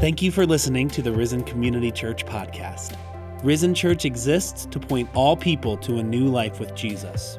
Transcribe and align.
Thank 0.00 0.22
you 0.22 0.32
for 0.32 0.46
listening 0.46 0.88
to 0.88 1.02
the 1.02 1.12
Risen 1.12 1.44
Community 1.44 1.92
Church 1.92 2.24
podcast. 2.24 2.96
Risen 3.44 3.74
Church 3.74 4.06
exists 4.06 4.64
to 4.64 4.80
point 4.80 5.10
all 5.12 5.36
people 5.36 5.76
to 5.76 5.98
a 5.98 6.02
new 6.02 6.24
life 6.24 6.58
with 6.58 6.74
Jesus. 6.74 7.36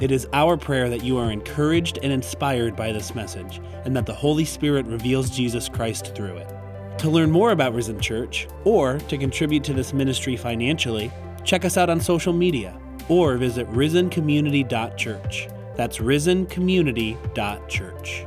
It 0.00 0.10
is 0.10 0.26
our 0.32 0.56
prayer 0.56 0.90
that 0.90 1.04
you 1.04 1.16
are 1.18 1.30
encouraged 1.30 2.00
and 2.02 2.12
inspired 2.12 2.74
by 2.74 2.90
this 2.90 3.14
message, 3.14 3.60
and 3.84 3.96
that 3.96 4.06
the 4.06 4.12
Holy 4.12 4.44
Spirit 4.44 4.86
reveals 4.86 5.30
Jesus 5.30 5.68
Christ 5.68 6.12
through 6.16 6.38
it. 6.38 6.52
To 6.98 7.08
learn 7.08 7.30
more 7.30 7.52
about 7.52 7.74
Risen 7.74 8.00
Church, 8.00 8.48
or 8.64 8.98
to 8.98 9.16
contribute 9.16 9.62
to 9.62 9.72
this 9.72 9.92
ministry 9.92 10.36
financially, 10.36 11.12
check 11.44 11.64
us 11.64 11.76
out 11.76 11.90
on 11.90 12.00
social 12.00 12.32
media 12.32 12.76
or 13.08 13.36
visit 13.36 13.70
risencommunity.church. 13.70 15.48
That's 15.76 15.98
risencommunity.church. 15.98 18.26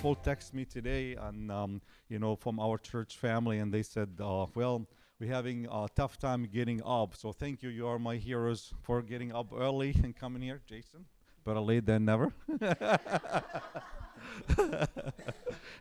people 0.00 0.14
text 0.14 0.54
me 0.54 0.64
today 0.64 1.14
and 1.14 1.52
um, 1.52 1.78
you 2.08 2.18
know 2.18 2.34
from 2.34 2.58
our 2.58 2.78
church 2.78 3.18
family 3.18 3.58
and 3.58 3.70
they 3.70 3.82
said 3.82 4.08
uh, 4.18 4.46
well 4.54 4.86
we're 5.20 5.30
having 5.30 5.66
a 5.70 5.86
tough 5.94 6.18
time 6.18 6.48
getting 6.50 6.80
up. 6.86 7.14
So 7.14 7.32
thank 7.32 7.62
you. 7.62 7.68
You 7.68 7.86
are 7.86 7.98
my 7.98 8.16
heroes 8.16 8.72
for 8.80 9.02
getting 9.02 9.30
up 9.34 9.52
early 9.54 9.94
and 10.02 10.16
coming 10.16 10.40
here 10.40 10.62
jason. 10.66 11.04
Better 11.44 11.60
late 11.60 11.84
than 11.84 12.06
never. 12.06 12.32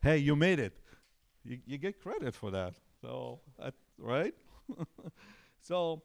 Hey 0.03 0.17
you 0.17 0.35
made 0.35 0.59
it. 0.59 0.73
You, 1.45 1.59
you 1.65 1.77
get 1.77 2.01
credit 2.01 2.35
for 2.35 2.51
that. 2.51 2.73
So 3.01 3.39
that, 3.57 3.73
right? 3.97 4.33
So 5.61 6.01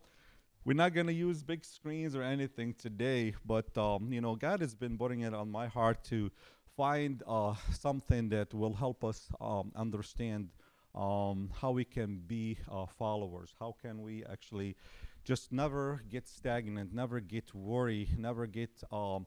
we're 0.64 0.74
not 0.74 0.94
going 0.94 1.06
to 1.06 1.12
use 1.12 1.42
big 1.42 1.64
screens 1.64 2.14
or 2.16 2.22
anything 2.22 2.74
today 2.74 3.34
but 3.44 3.76
um, 3.78 4.12
you 4.12 4.20
know 4.20 4.34
god 4.34 4.60
has 4.60 4.74
been 4.74 4.96
putting 4.98 5.20
it 5.20 5.34
on 5.34 5.50
my 5.50 5.66
heart 5.66 6.02
to 6.04 6.30
find 6.76 7.22
uh, 7.26 7.54
something 7.72 8.28
that 8.30 8.52
will 8.54 8.74
help 8.74 9.04
us 9.04 9.28
um, 9.40 9.72
understand 9.76 10.48
um, 10.94 11.50
how 11.60 11.72
we 11.72 11.84
can 11.84 12.22
be 12.26 12.58
uh, 12.70 12.86
followers. 12.86 13.54
How 13.58 13.74
can 13.82 14.02
we 14.02 14.24
actually 14.24 14.76
just 15.24 15.52
never 15.52 16.02
get 16.08 16.28
stagnant, 16.28 16.92
never 16.92 17.20
get 17.20 17.54
worried, 17.54 18.18
never 18.18 18.46
get 18.46 18.70
um, 18.92 19.26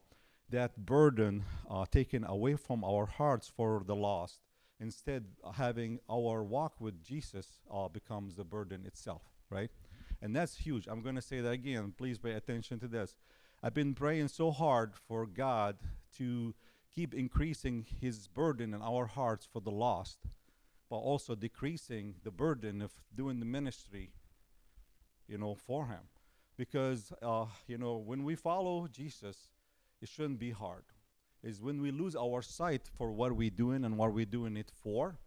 that 0.50 0.86
burden 0.86 1.44
uh, 1.68 1.84
taken 1.90 2.24
away 2.24 2.54
from 2.56 2.84
our 2.84 3.06
hearts 3.06 3.50
for 3.54 3.82
the 3.84 3.96
lost. 3.96 4.40
Instead, 4.80 5.26
having 5.54 5.98
our 6.08 6.44
walk 6.44 6.80
with 6.80 7.02
Jesus 7.02 7.58
uh, 7.72 7.88
becomes 7.88 8.36
the 8.36 8.44
burden 8.44 8.86
itself, 8.86 9.22
right? 9.50 9.70
And 10.22 10.34
that's 10.34 10.56
huge. 10.56 10.86
I'm 10.86 11.02
going 11.02 11.16
to 11.16 11.22
say 11.22 11.40
that 11.40 11.50
again. 11.50 11.92
Please 11.96 12.18
pay 12.18 12.32
attention 12.32 12.78
to 12.80 12.88
this. 12.88 13.16
I've 13.62 13.74
been 13.74 13.94
praying 13.94 14.28
so 14.28 14.52
hard 14.52 14.92
for 15.08 15.26
God 15.26 15.76
to 16.18 16.54
keep 16.94 17.14
increasing 17.14 17.86
his 18.00 18.26
burden 18.28 18.74
in 18.74 18.82
our 18.82 19.06
hearts 19.06 19.46
for 19.50 19.60
the 19.60 19.70
lost, 19.70 20.18
but 20.90 20.96
also 20.96 21.34
decreasing 21.34 22.14
the 22.24 22.30
burden 22.30 22.82
of 22.82 22.92
doing 23.14 23.40
the 23.40 23.46
ministry, 23.46 24.10
you 25.26 25.38
know, 25.38 25.54
for 25.54 25.86
him. 25.86 26.08
Because, 26.56 27.12
uh, 27.22 27.46
you 27.66 27.78
know, 27.78 27.96
when 27.96 28.24
we 28.24 28.34
follow 28.34 28.88
Jesus, 28.88 29.52
it 30.00 30.08
shouldn't 30.08 30.38
be 30.38 30.50
hard. 30.50 30.84
Is 31.42 31.62
when 31.62 31.80
we 31.80 31.92
lose 31.92 32.16
our 32.16 32.42
sight 32.42 32.88
for 32.96 33.12
what 33.12 33.32
we're 33.32 33.50
doing 33.50 33.84
and 33.84 33.96
what 33.96 34.12
we're 34.12 34.24
doing 34.24 34.56
it 34.56 34.72
for, 34.82 35.18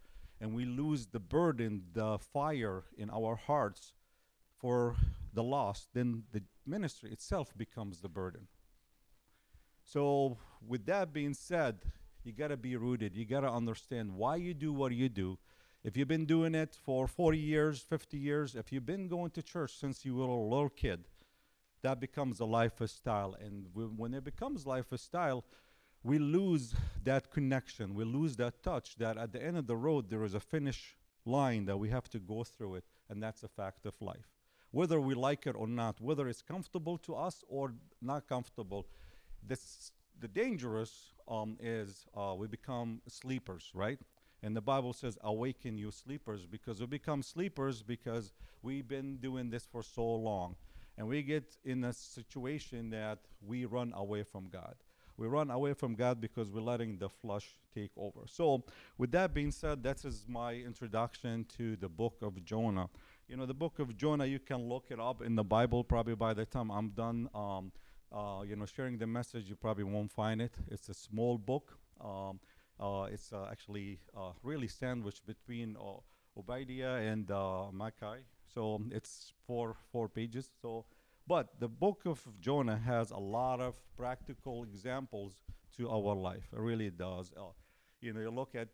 and 0.41 0.53
we 0.53 0.65
lose 0.65 1.05
the 1.07 1.19
burden, 1.19 1.83
the 1.93 2.17
fire 2.19 2.83
in 2.97 3.09
our 3.09 3.35
hearts 3.35 3.93
for 4.59 4.95
the 5.33 5.43
lost, 5.43 5.89
then 5.93 6.23
the 6.33 6.43
ministry 6.65 7.11
itself 7.11 7.55
becomes 7.57 8.01
the 8.01 8.09
burden. 8.09 8.47
So, 9.91 10.37
with 10.65 10.85
that 10.85 11.11
being 11.11 11.33
said, 11.33 11.79
you 12.23 12.31
got 12.31 12.47
to 12.47 12.55
be 12.55 12.77
rooted. 12.77 13.13
You 13.13 13.25
got 13.25 13.41
to 13.41 13.51
understand 13.51 14.13
why 14.13 14.37
you 14.37 14.53
do 14.53 14.71
what 14.71 14.93
you 14.93 15.09
do. 15.09 15.37
If 15.83 15.97
you've 15.97 16.07
been 16.07 16.25
doing 16.25 16.55
it 16.55 16.77
for 16.81 17.07
40 17.07 17.37
years, 17.37 17.81
50 17.81 18.17
years, 18.17 18.55
if 18.55 18.71
you've 18.71 18.85
been 18.85 19.09
going 19.09 19.31
to 19.31 19.43
church 19.43 19.77
since 19.77 20.05
you 20.05 20.15
were 20.15 20.27
a 20.27 20.33
little 20.33 20.69
kid, 20.69 21.09
that 21.81 21.99
becomes 21.99 22.39
a 22.39 22.45
lifestyle. 22.45 23.35
And 23.43 23.65
when 23.73 24.13
it 24.13 24.23
becomes 24.23 24.65
lifestyle, 24.65 25.43
we 26.03 26.19
lose 26.19 26.73
that 27.03 27.29
connection. 27.29 27.93
We 27.93 28.05
lose 28.05 28.37
that 28.37 28.63
touch 28.63 28.95
that 28.95 29.17
at 29.17 29.33
the 29.33 29.43
end 29.43 29.57
of 29.57 29.67
the 29.67 29.75
road, 29.75 30.09
there 30.09 30.23
is 30.23 30.35
a 30.35 30.39
finish 30.39 30.95
line 31.25 31.65
that 31.65 31.75
we 31.75 31.89
have 31.89 32.07
to 32.11 32.19
go 32.19 32.45
through 32.45 32.75
it. 32.75 32.85
And 33.09 33.21
that's 33.21 33.43
a 33.43 33.49
fact 33.49 33.85
of 33.85 33.95
life. 33.99 34.29
Whether 34.69 35.01
we 35.01 35.15
like 35.15 35.47
it 35.47 35.55
or 35.57 35.67
not, 35.67 35.99
whether 35.99 36.29
it's 36.29 36.41
comfortable 36.41 36.97
to 36.99 37.13
us 37.13 37.43
or 37.49 37.73
not 38.01 38.29
comfortable, 38.29 38.87
this, 39.47 39.91
the 40.19 40.27
dangerous 40.27 41.13
um, 41.27 41.57
is 41.59 42.05
uh, 42.15 42.33
we 42.37 42.47
become 42.47 43.01
sleepers, 43.07 43.71
right? 43.73 43.99
And 44.43 44.55
the 44.55 44.61
Bible 44.61 44.93
says, 44.93 45.17
awaken 45.21 45.77
you 45.77 45.91
sleepers, 45.91 46.45
because 46.45 46.79
we 46.79 46.87
become 46.87 47.21
sleepers 47.21 47.83
because 47.83 48.33
we've 48.63 48.87
been 48.87 49.17
doing 49.17 49.49
this 49.49 49.65
for 49.71 49.83
so 49.83 50.03
long. 50.03 50.55
And 50.97 51.07
we 51.07 51.21
get 51.21 51.55
in 51.63 51.83
a 51.83 51.93
situation 51.93 52.89
that 52.89 53.19
we 53.45 53.65
run 53.65 53.93
away 53.95 54.23
from 54.23 54.47
God. 54.51 54.75
We 55.17 55.27
run 55.27 55.51
away 55.51 55.73
from 55.73 55.93
God 55.93 56.19
because 56.19 56.49
we're 56.49 56.61
letting 56.61 56.97
the 56.97 57.09
flesh 57.09 57.55
take 57.75 57.91
over. 57.95 58.21
So, 58.25 58.63
with 58.97 59.11
that 59.11 59.33
being 59.33 59.51
said, 59.51 59.83
that 59.83 60.03
is 60.03 60.25
my 60.27 60.53
introduction 60.53 61.45
to 61.57 61.75
the 61.75 61.89
book 61.89 62.15
of 62.21 62.43
Jonah. 62.43 62.89
You 63.27 63.37
know, 63.37 63.45
the 63.45 63.53
book 63.53 63.79
of 63.79 63.95
Jonah, 63.95 64.25
you 64.25 64.39
can 64.39 64.67
look 64.67 64.85
it 64.89 64.99
up 64.99 65.21
in 65.21 65.35
the 65.35 65.43
Bible 65.43 65.83
probably 65.83 66.15
by 66.15 66.33
the 66.33 66.45
time 66.45 66.71
I'm 66.71 66.89
done. 66.89 67.29
Um, 67.35 67.71
uh, 68.11 68.41
you 68.45 68.55
know, 68.55 68.65
sharing 68.65 68.97
the 68.97 69.07
message, 69.07 69.49
you 69.49 69.55
probably 69.55 69.83
won't 69.83 70.11
find 70.11 70.41
it. 70.41 70.53
It's 70.69 70.89
a 70.89 70.93
small 70.93 71.37
book. 71.37 71.77
Um, 71.99 72.39
uh, 72.79 73.07
it's 73.11 73.31
uh, 73.31 73.47
actually 73.51 73.99
uh, 74.17 74.31
really 74.43 74.67
sandwiched 74.67 75.25
between 75.25 75.77
uh, 75.77 75.99
Obadiah 76.37 76.95
and 76.95 77.29
uh, 77.29 77.65
Malachi. 77.71 78.23
So 78.53 78.81
it's 78.91 79.33
four 79.47 79.75
four 79.91 80.09
pages. 80.09 80.49
So, 80.61 80.85
but 81.27 81.59
the 81.59 81.67
book 81.67 82.01
of 82.05 82.19
Jonah 82.39 82.77
has 82.77 83.11
a 83.11 83.17
lot 83.17 83.61
of 83.61 83.75
practical 83.95 84.63
examples 84.63 85.37
to 85.77 85.89
our 85.89 86.15
life. 86.15 86.49
It 86.51 86.59
really 86.59 86.89
does. 86.89 87.31
You 88.01 88.13
know, 88.13 88.19
you 88.19 88.31
look 88.31 88.55
at 88.55 88.69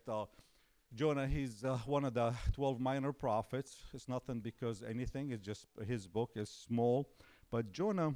Jonah. 0.94 1.26
He's 1.26 1.64
uh, 1.64 1.78
one 1.86 2.04
of 2.04 2.14
the 2.14 2.32
twelve 2.54 2.80
minor 2.80 3.12
prophets. 3.12 3.76
It's 3.92 4.08
nothing 4.08 4.40
because 4.40 4.82
anything. 4.82 5.30
It's 5.30 5.44
just 5.44 5.66
his 5.86 6.06
book 6.08 6.30
is 6.34 6.48
small, 6.48 7.08
but 7.50 7.72
Jonah 7.72 8.14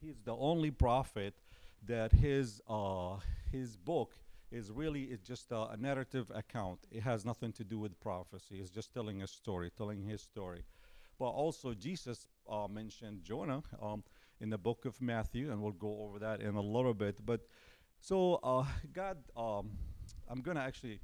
he's 0.00 0.20
the 0.24 0.34
only 0.36 0.70
prophet 0.70 1.34
that 1.86 2.12
his 2.12 2.60
uh, 2.68 3.16
his 3.50 3.76
book 3.76 4.14
is 4.50 4.70
really 4.70 5.04
it's 5.04 5.26
just 5.26 5.50
a, 5.52 5.68
a 5.70 5.76
narrative 5.76 6.30
account. 6.34 6.80
It 6.90 7.02
has 7.02 7.24
nothing 7.24 7.52
to 7.52 7.64
do 7.64 7.78
with 7.78 7.98
prophecy. 8.00 8.56
It's 8.60 8.70
just 8.70 8.92
telling 8.92 9.22
a 9.22 9.26
story, 9.26 9.70
telling 9.76 10.02
his 10.02 10.22
story. 10.22 10.64
But 11.18 11.28
also 11.30 11.74
Jesus 11.74 12.26
uh, 12.50 12.66
mentioned 12.68 13.22
Jonah 13.22 13.62
um, 13.80 14.02
in 14.40 14.50
the 14.50 14.58
book 14.58 14.84
of 14.86 15.00
Matthew, 15.00 15.50
and 15.50 15.62
we'll 15.62 15.72
go 15.72 16.02
over 16.02 16.18
that 16.18 16.40
in 16.40 16.54
a 16.56 16.60
little 16.60 16.94
bit. 16.94 17.24
But 17.24 17.40
so 18.00 18.40
uh, 18.42 18.64
God, 18.92 19.18
um, 19.36 19.70
I'm 20.28 20.40
gonna 20.40 20.60
actually 20.60 21.00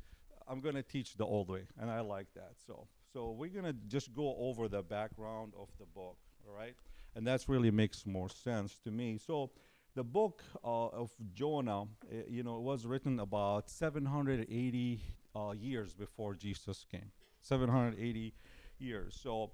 I'm 0.48 0.60
gonna 0.60 0.82
teach 0.82 1.14
the 1.16 1.24
old 1.24 1.48
way, 1.48 1.66
and 1.78 1.90
I 1.90 2.00
like 2.00 2.28
that. 2.34 2.52
So 2.66 2.88
so 3.12 3.30
we're 3.30 3.50
gonna 3.50 3.74
just 3.88 4.12
go 4.12 4.36
over 4.38 4.68
the 4.68 4.82
background 4.82 5.52
of 5.58 5.68
the 5.78 5.86
book, 5.86 6.16
all 6.46 6.54
right? 6.54 6.74
And 7.16 7.27
that's 7.27 7.49
really 7.49 7.71
makes 7.71 8.06
more 8.06 8.28
sense 8.28 8.78
to 8.84 8.91
me. 8.91 9.19
So, 9.19 9.50
the 9.94 10.04
book 10.04 10.44
uh, 10.62 10.88
of 10.88 11.10
Jonah, 11.32 11.82
uh, 11.82 11.87
you 12.28 12.43
know, 12.43 12.60
was 12.60 12.84
written 12.84 13.19
about 13.19 13.71
780 13.71 15.00
uh, 15.34 15.53
years 15.53 15.94
before 15.94 16.34
Jesus 16.34 16.84
came. 16.91 17.10
780 17.41 18.34
years. 18.78 19.19
So, 19.21 19.53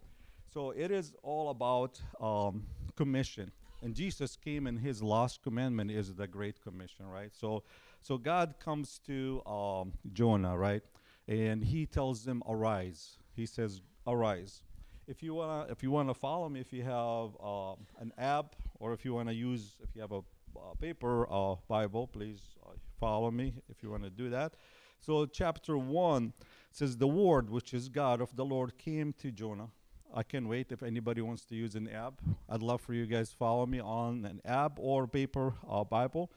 so 0.53 0.71
it 0.71 0.91
is 0.91 1.15
all 1.23 1.51
about 1.51 2.01
um, 2.21 2.67
commission. 2.97 3.53
And 3.83 3.95
Jesus 3.95 4.37
came, 4.37 4.67
and 4.67 4.81
His 4.81 5.01
last 5.01 5.43
commandment 5.43 5.93
is 5.93 6.15
the 6.15 6.27
Great 6.27 6.61
Commission, 6.61 7.07
right? 7.07 7.31
So, 7.33 7.63
so 8.01 8.19
God 8.19 8.55
comes 8.59 9.01
to 9.07 9.43
um, 9.47 9.93
Jonah, 10.13 10.57
right, 10.59 10.83
and 11.29 11.63
He 11.65 11.87
tells 11.87 12.25
them, 12.25 12.43
"Arise." 12.49 13.19
He 13.35 13.45
says, 13.47 13.81
"Arise." 14.07 14.63
If 15.13 15.23
you 15.23 15.35
wanna 15.35 15.67
if 15.69 15.83
you 15.83 15.91
wanna 15.91 16.15
follow 16.15 16.49
me, 16.49 16.59
if 16.61 16.73
you 16.73 16.83
have 16.85 17.31
uh, 17.45 17.75
an 18.01 18.13
app 18.17 18.57
or 18.81 18.95
if 18.95 19.05
you 19.05 19.13
wanna 19.13 19.33
use 19.33 19.77
if 19.83 19.91
you 19.95 20.01
have 20.01 20.13
a 20.13 20.23
uh, 20.57 20.75
paper 20.81 21.31
uh, 21.31 21.57
Bible, 21.69 22.07
please 22.07 22.41
uh, 22.65 22.71
follow 22.99 23.31
me 23.31 23.55
if 23.69 23.83
you 23.83 23.91
wanna 23.91 24.09
do 24.09 24.31
that. 24.31 24.55
So 25.01 25.27
chapter 25.27 25.77
one 25.77 26.33
says 26.71 26.97
the 26.97 27.07
word 27.07 27.51
which 27.51 27.75
is 27.75 27.91
God 27.91 28.23
of 28.23 28.35
the 28.37 28.45
Lord 28.45 28.79
came 28.79 29.13
to 29.23 29.31
Jonah. 29.31 29.69
I 30.15 30.23
can't 30.23 30.49
wait 30.49 30.73
if 30.73 30.83
anybody 30.83 31.21
wants 31.21 31.45
to 31.47 31.55
use 31.55 31.75
an 31.75 31.89
app. 31.89 32.15
I'd 32.49 32.63
love 32.63 32.81
for 32.81 32.95
you 32.95 33.05
guys 33.07 33.33
follow 33.33 33.67
me 33.67 33.81
on 33.81 34.25
an 34.25 34.41
app 34.47 34.79
or 34.79 35.07
paper 35.07 35.55
uh, 35.69 35.85
Bible. 35.85 36.31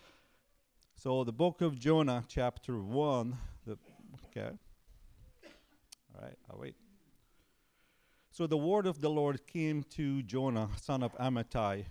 So 0.95 1.23
the 1.23 1.33
book 1.33 1.61
of 1.61 1.79
Jonah, 1.79 2.23
chapter 2.27 2.77
one. 2.81 3.37
The 3.65 3.77
okay. 4.27 4.51
All 6.13 6.21
right, 6.21 6.37
I'll 6.49 6.59
wait. 6.59 6.84
So 8.35 8.47
the 8.47 8.57
word 8.57 8.85
of 8.85 8.99
the 8.99 9.09
Lord 9.09 9.47
came 9.47 9.83
to 9.91 10.21
Jonah, 10.21 10.67
son 10.75 11.03
of 11.03 11.17
Amittai. 11.17 11.85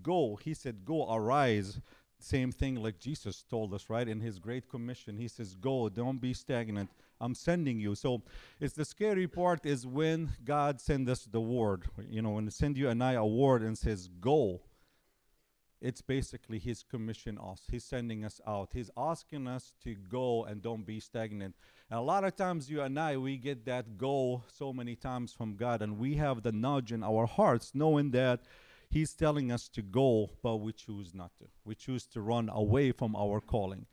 Go. 0.00 0.38
He 0.42 0.54
said, 0.54 0.86
Go, 0.86 1.12
arise. 1.12 1.82
Same 2.18 2.50
thing 2.50 2.76
like 2.76 2.98
Jesus 2.98 3.42
told 3.42 3.74
us, 3.74 3.90
right? 3.90 4.08
In 4.08 4.20
his 4.20 4.38
Great 4.38 4.70
Commission, 4.70 5.18
he 5.18 5.28
says, 5.28 5.54
Go, 5.54 5.90
don't 5.90 6.18
be 6.18 6.32
stagnant. 6.32 6.88
I'm 7.20 7.34
sending 7.34 7.78
you. 7.78 7.94
So 7.94 8.22
it's 8.58 8.72
the 8.72 8.86
scary 8.86 9.28
part 9.28 9.66
is 9.66 9.86
when 9.86 10.30
God 10.42 10.80
sends 10.80 11.10
us 11.10 11.28
the 11.30 11.42
word. 11.42 11.84
You 12.08 12.22
know, 12.22 12.30
when 12.30 12.44
he 12.44 12.50
send 12.50 12.78
you 12.78 12.88
and 12.88 13.04
I 13.04 13.12
a 13.12 13.26
word 13.26 13.60
and 13.60 13.76
says, 13.76 14.08
Go, 14.08 14.62
it's 15.80 16.02
basically 16.02 16.58
his 16.58 16.82
commission 16.82 17.38
us. 17.38 17.62
He's 17.70 17.84
sending 17.84 18.24
us 18.24 18.40
out. 18.46 18.70
He's 18.72 18.90
asking 18.96 19.48
us 19.48 19.72
to 19.84 19.94
go 19.94 20.44
and 20.44 20.60
don't 20.60 20.84
be 20.84 21.00
stagnant. 21.00 21.54
And 21.90 21.98
a 21.98 22.02
lot 22.02 22.24
of 22.24 22.36
times 22.36 22.70
you 22.70 22.82
and 22.82 22.98
I 22.98 23.16
we 23.16 23.38
get 23.38 23.64
that 23.64 23.96
go 23.96 24.42
so 24.52 24.72
many 24.72 24.94
times 24.94 25.32
from 25.32 25.56
God 25.56 25.80
and 25.80 25.98
we 25.98 26.16
have 26.16 26.42
the 26.42 26.52
nudge 26.52 26.92
in 26.92 27.02
our 27.02 27.26
hearts 27.26 27.72
knowing 27.74 28.10
that 28.10 28.40
he's 28.90 29.14
telling 29.14 29.50
us 29.50 29.68
to 29.68 29.82
go 29.82 30.30
but 30.42 30.56
we 30.56 30.72
choose 30.72 31.14
not 31.14 31.30
to. 31.38 31.46
We 31.64 31.74
choose 31.74 32.04
to 32.08 32.20
run 32.20 32.50
away 32.50 32.92
from 32.92 33.16
our 33.16 33.40
calling 33.40 33.86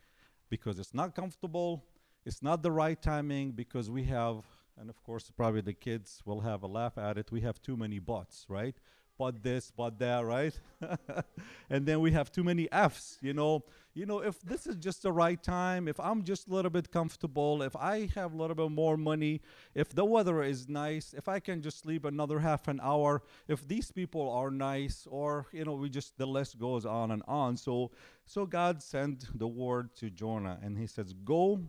because 0.50 0.78
it's 0.78 0.94
not 0.94 1.14
comfortable, 1.14 1.84
it's 2.26 2.42
not 2.42 2.62
the 2.62 2.70
right 2.70 3.00
timing 3.00 3.52
because 3.52 3.90
we 3.90 4.04
have 4.04 4.44
and 4.78 4.90
of 4.90 5.02
course 5.02 5.30
probably 5.34 5.62
the 5.62 5.72
kids 5.72 6.22
will 6.26 6.40
have 6.40 6.62
a 6.62 6.66
laugh 6.66 6.98
at 6.98 7.16
it. 7.16 7.32
We 7.32 7.40
have 7.40 7.62
too 7.62 7.76
many 7.78 7.98
buts, 7.98 8.44
right? 8.48 8.76
But 9.18 9.42
this, 9.42 9.72
but 9.76 9.98
that, 9.98 10.24
right? 10.24 10.58
and 11.70 11.84
then 11.84 12.00
we 12.00 12.12
have 12.12 12.30
too 12.30 12.44
many 12.44 12.70
F's, 12.70 13.18
you 13.20 13.34
know. 13.34 13.64
You 13.94 14.06
know, 14.06 14.20
if 14.20 14.40
this 14.42 14.68
is 14.68 14.76
just 14.76 15.02
the 15.02 15.10
right 15.10 15.42
time, 15.42 15.88
if 15.88 15.98
I'm 15.98 16.22
just 16.22 16.46
a 16.46 16.54
little 16.54 16.70
bit 16.70 16.92
comfortable, 16.92 17.62
if 17.62 17.74
I 17.74 18.08
have 18.14 18.32
a 18.32 18.36
little 18.36 18.54
bit 18.54 18.70
more 18.70 18.96
money, 18.96 19.40
if 19.74 19.88
the 19.88 20.04
weather 20.04 20.40
is 20.44 20.68
nice, 20.68 21.14
if 21.14 21.26
I 21.26 21.40
can 21.40 21.62
just 21.62 21.80
sleep 21.80 22.04
another 22.04 22.38
half 22.38 22.68
an 22.68 22.78
hour, 22.80 23.22
if 23.48 23.66
these 23.66 23.90
people 23.90 24.30
are 24.30 24.52
nice, 24.52 25.04
or 25.10 25.46
you 25.52 25.64
know, 25.64 25.74
we 25.74 25.88
just 25.88 26.16
the 26.16 26.26
list 26.26 26.60
goes 26.60 26.86
on 26.86 27.10
and 27.10 27.24
on. 27.26 27.56
So 27.56 27.90
so 28.24 28.46
God 28.46 28.82
sent 28.82 29.26
the 29.36 29.48
word 29.48 29.96
to 29.96 30.10
Jonah 30.10 30.60
and 30.62 30.78
he 30.78 30.86
says, 30.86 31.12
Go 31.12 31.60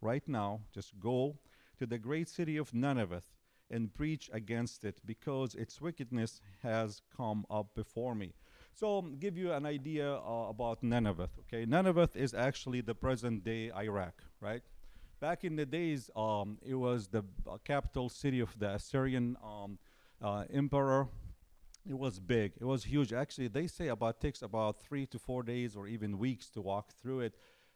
right 0.00 0.26
now, 0.26 0.62
just 0.74 0.98
go 0.98 1.38
to 1.78 1.86
the 1.86 1.98
great 1.98 2.28
city 2.28 2.56
of 2.56 2.74
Nineveh 2.74 3.22
and 3.72 3.92
preach 3.92 4.30
against 4.32 4.84
it 4.84 5.00
because 5.04 5.54
its 5.54 5.80
wickedness 5.80 6.40
has 6.62 7.02
come 7.16 7.44
up 7.50 7.74
before 7.74 8.14
me. 8.14 8.34
So, 8.74 8.98
um, 8.98 9.16
give 9.18 9.36
you 9.36 9.52
an 9.52 9.66
idea 9.66 10.14
uh, 10.14 10.46
about 10.48 10.82
Nineveh. 10.82 11.28
Okay, 11.40 11.66
Nineveh 11.66 12.10
is 12.14 12.32
actually 12.34 12.80
the 12.80 12.94
present 12.94 13.44
day 13.44 13.70
Iraq, 13.74 14.14
right? 14.40 14.62
Back 15.20 15.44
in 15.44 15.56
the 15.56 15.66
days, 15.66 16.10
um, 16.16 16.58
it 16.66 16.74
was 16.74 17.08
the 17.08 17.22
uh, 17.48 17.58
capital 17.64 18.08
city 18.08 18.40
of 18.40 18.58
the 18.58 18.70
Assyrian 18.70 19.36
um, 19.44 19.78
uh, 20.20 20.44
emperor. 20.52 21.08
It 21.88 21.98
was 21.98 22.18
big. 22.18 22.52
It 22.60 22.64
was 22.64 22.84
huge. 22.84 23.12
Actually, 23.12 23.48
they 23.48 23.66
say 23.66 23.88
about 23.88 24.20
takes 24.20 24.42
about 24.42 24.80
three 24.80 25.06
to 25.06 25.18
four 25.18 25.42
days 25.42 25.76
or 25.76 25.86
even 25.86 26.18
weeks 26.18 26.48
to 26.50 26.60
walk 26.60 26.92
through 26.92 27.20
it. 27.20 27.34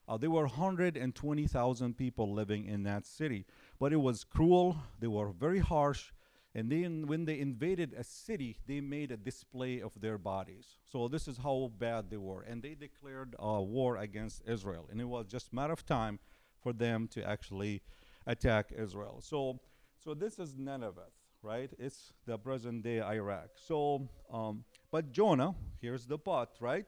Uh, 0.09 0.17
there 0.17 0.31
were 0.31 0.47
120,000 0.47 1.97
people 1.97 2.33
living 2.33 2.65
in 2.65 2.85
that 2.85 3.05
city. 3.05 3.45
But 3.79 3.93
it 3.93 4.01
was 4.01 4.25
cruel, 4.25 4.77
they 5.01 5.07
were 5.07 5.33
very 5.33 5.59
harsh, 5.59 6.13
and 6.57 6.73
then 6.73 7.07
when 7.07 7.27
they 7.27 7.39
invaded 7.39 7.93
a 7.93 8.03
city, 8.03 8.57
they 8.67 8.81
made 8.81 9.13
a 9.13 9.17
display 9.19 9.83
of 9.83 9.93
their 10.01 10.17
bodies. 10.17 10.79
So 10.91 11.07
this 11.07 11.29
is 11.29 11.37
how 11.37 11.71
bad 11.79 12.09
they 12.09 12.17
were. 12.17 12.41
And 12.49 12.63
they 12.63 12.75
declared 12.75 13.37
a 13.39 13.61
war 13.61 13.99
against 13.99 14.41
Israel. 14.49 14.89
And 14.91 14.99
it 14.99 15.05
was 15.05 15.27
just 15.27 15.53
a 15.53 15.55
matter 15.55 15.75
of 15.75 15.85
time 15.85 16.19
for 16.63 16.73
them 16.73 17.09
to 17.09 17.23
actually 17.29 17.83
attack 18.27 18.73
Israel. 18.75 19.21
So, 19.21 19.61
so 20.03 20.15
this 20.15 20.39
is 20.39 20.57
Nineveh, 20.57 21.11
right? 21.43 21.71
It's 21.79 22.15
the 22.25 22.39
present 22.39 22.83
day 22.85 23.03
Iraq. 23.03 23.51
So, 23.57 24.09
um, 24.33 24.65
but 24.91 25.13
Jonah, 25.13 25.55
here's 25.83 26.07
the 26.07 26.17
but, 26.17 26.57
right? 26.59 26.87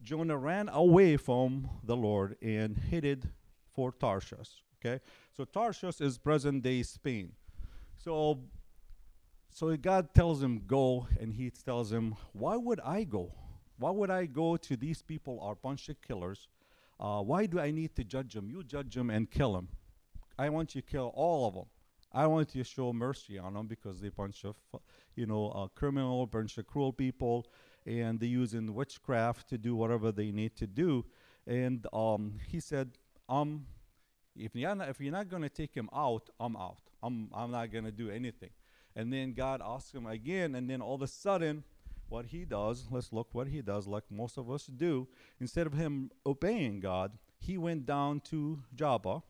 Jonah 0.00 0.38
ran 0.38 0.68
away 0.68 1.16
from 1.16 1.68
the 1.82 1.96
Lord 1.96 2.36
and 2.40 2.78
headed 2.78 3.28
for 3.74 3.90
Tarshish. 3.90 4.62
Okay, 4.80 5.02
so 5.36 5.44
Tarshish 5.44 6.00
is 6.00 6.18
present 6.18 6.62
day 6.62 6.82
Spain. 6.84 7.32
So, 7.96 8.38
so 9.50 9.76
God 9.76 10.14
tells 10.14 10.40
him 10.40 10.62
go, 10.66 11.08
and 11.18 11.32
he 11.32 11.50
tells 11.50 11.90
him, 11.90 12.14
why 12.32 12.56
would 12.56 12.80
I 12.80 13.02
go? 13.02 13.32
Why 13.78 13.90
would 13.90 14.10
I 14.10 14.26
go 14.26 14.56
to 14.56 14.76
these 14.76 15.02
people 15.02 15.40
are 15.40 15.56
bunch 15.56 15.88
of 15.88 16.00
killers? 16.00 16.48
Uh, 17.00 17.22
why 17.22 17.46
do 17.46 17.58
I 17.58 17.70
need 17.72 17.94
to 17.96 18.04
judge 18.04 18.34
them? 18.34 18.50
You 18.50 18.62
judge 18.62 18.94
them 18.94 19.10
and 19.10 19.30
kill 19.30 19.52
them. 19.52 19.68
I 20.38 20.48
want 20.48 20.74
you 20.74 20.80
to 20.80 20.86
kill 20.86 21.12
all 21.14 21.48
of 21.48 21.54
them. 21.54 21.66
I 22.12 22.26
want 22.26 22.54
you 22.54 22.62
to 22.62 22.68
show 22.68 22.92
mercy 22.92 23.38
on 23.38 23.54
them 23.54 23.66
because 23.66 24.00
they're 24.00 24.10
a 24.10 24.12
bunch 24.12 24.44
of, 24.44 24.56
you 25.14 25.26
know, 25.26 25.50
uh, 25.50 25.68
criminal, 25.74 26.26
bunch 26.26 26.56
of 26.58 26.66
cruel 26.66 26.92
people, 26.92 27.46
and 27.84 28.18
they're 28.18 28.28
using 28.28 28.72
witchcraft 28.72 29.48
to 29.50 29.58
do 29.58 29.74
whatever 29.74 30.12
they 30.12 30.30
need 30.30 30.56
to 30.56 30.66
do. 30.66 31.04
And 31.46 31.86
um, 31.92 32.34
he 32.48 32.60
said, 32.60 32.90
um, 33.28 33.66
if 34.38 34.54
you're 34.54 34.74
not, 34.74 34.88
if 34.88 35.00
you're 35.00 35.12
not 35.12 35.28
going 35.28 35.42
to 35.42 35.48
take 35.48 35.74
him 35.74 35.88
out, 35.94 36.30
I'm 36.40 36.56
out. 36.56 36.78
I'm, 37.02 37.30
I'm 37.34 37.50
not 37.50 37.70
going 37.72 37.84
to 37.84 37.92
do 37.92 38.10
anything. 38.10 38.50
And 38.96 39.12
then 39.12 39.32
God 39.32 39.60
asks 39.64 39.92
him 39.92 40.06
again, 40.06 40.54
and 40.54 40.68
then 40.68 40.80
all 40.80 40.96
of 40.96 41.02
a 41.02 41.06
sudden, 41.06 41.62
what 42.08 42.26
he 42.26 42.44
does, 42.44 42.88
let's 42.90 43.12
look 43.12 43.28
what 43.32 43.48
he 43.48 43.60
does, 43.60 43.86
like 43.86 44.04
most 44.10 44.38
of 44.38 44.50
us 44.50 44.66
do. 44.66 45.06
Instead 45.40 45.66
of 45.66 45.74
him 45.74 46.10
obeying 46.26 46.80
God, 46.80 47.12
he 47.38 47.58
went 47.58 47.86
down 47.86 48.20
to 48.30 48.60
Joppa, 48.74 49.22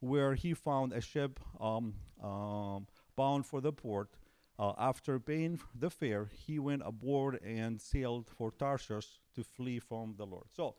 where 0.00 0.34
he 0.34 0.52
found 0.52 0.92
a 0.92 1.00
ship 1.00 1.40
um, 1.60 1.94
um, 2.22 2.86
bound 3.16 3.46
for 3.46 3.60
the 3.60 3.72
port. 3.72 4.10
Uh, 4.58 4.72
after 4.76 5.20
paying 5.20 5.60
the 5.78 5.88
fare, 5.88 6.28
he 6.46 6.58
went 6.58 6.82
aboard 6.84 7.40
and 7.44 7.80
sailed 7.80 8.28
for 8.36 8.50
Tarshish 8.50 9.06
to 9.36 9.44
flee 9.44 9.78
from 9.78 10.14
the 10.18 10.26
Lord. 10.26 10.46
So, 10.54 10.74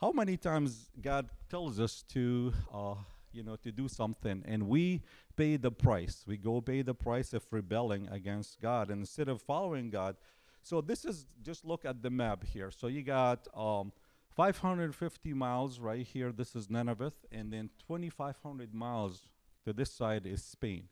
how 0.00 0.12
many 0.12 0.36
times 0.36 0.90
God 1.00 1.28
tells 1.48 1.80
us 1.80 2.04
to 2.10 2.52
uh, 2.72 2.94
you 3.34 3.42
know, 3.42 3.56
to 3.56 3.72
do 3.72 3.88
something, 3.88 4.42
and 4.46 4.68
we 4.68 5.02
pay 5.36 5.56
the 5.56 5.70
price. 5.70 6.24
We 6.26 6.36
go 6.36 6.60
pay 6.60 6.82
the 6.82 6.94
price 6.94 7.32
of 7.32 7.44
rebelling 7.50 8.08
against 8.08 8.60
God 8.60 8.90
instead 8.90 9.28
of 9.28 9.42
following 9.42 9.90
God. 9.90 10.16
So 10.62 10.80
this 10.80 11.04
is 11.04 11.26
just 11.42 11.64
look 11.64 11.84
at 11.84 12.02
the 12.02 12.10
map 12.10 12.44
here. 12.44 12.70
So 12.70 12.86
you 12.86 13.02
got 13.02 13.46
um, 13.54 13.92
550 14.34 15.34
miles 15.34 15.78
right 15.78 16.06
here. 16.06 16.32
This 16.32 16.56
is 16.56 16.70
Nineveh, 16.70 17.12
and 17.30 17.52
then 17.52 17.70
2,500 17.86 18.74
miles 18.74 19.28
to 19.64 19.72
this 19.72 19.92
side 19.92 20.26
is 20.26 20.42
Spain. 20.42 20.88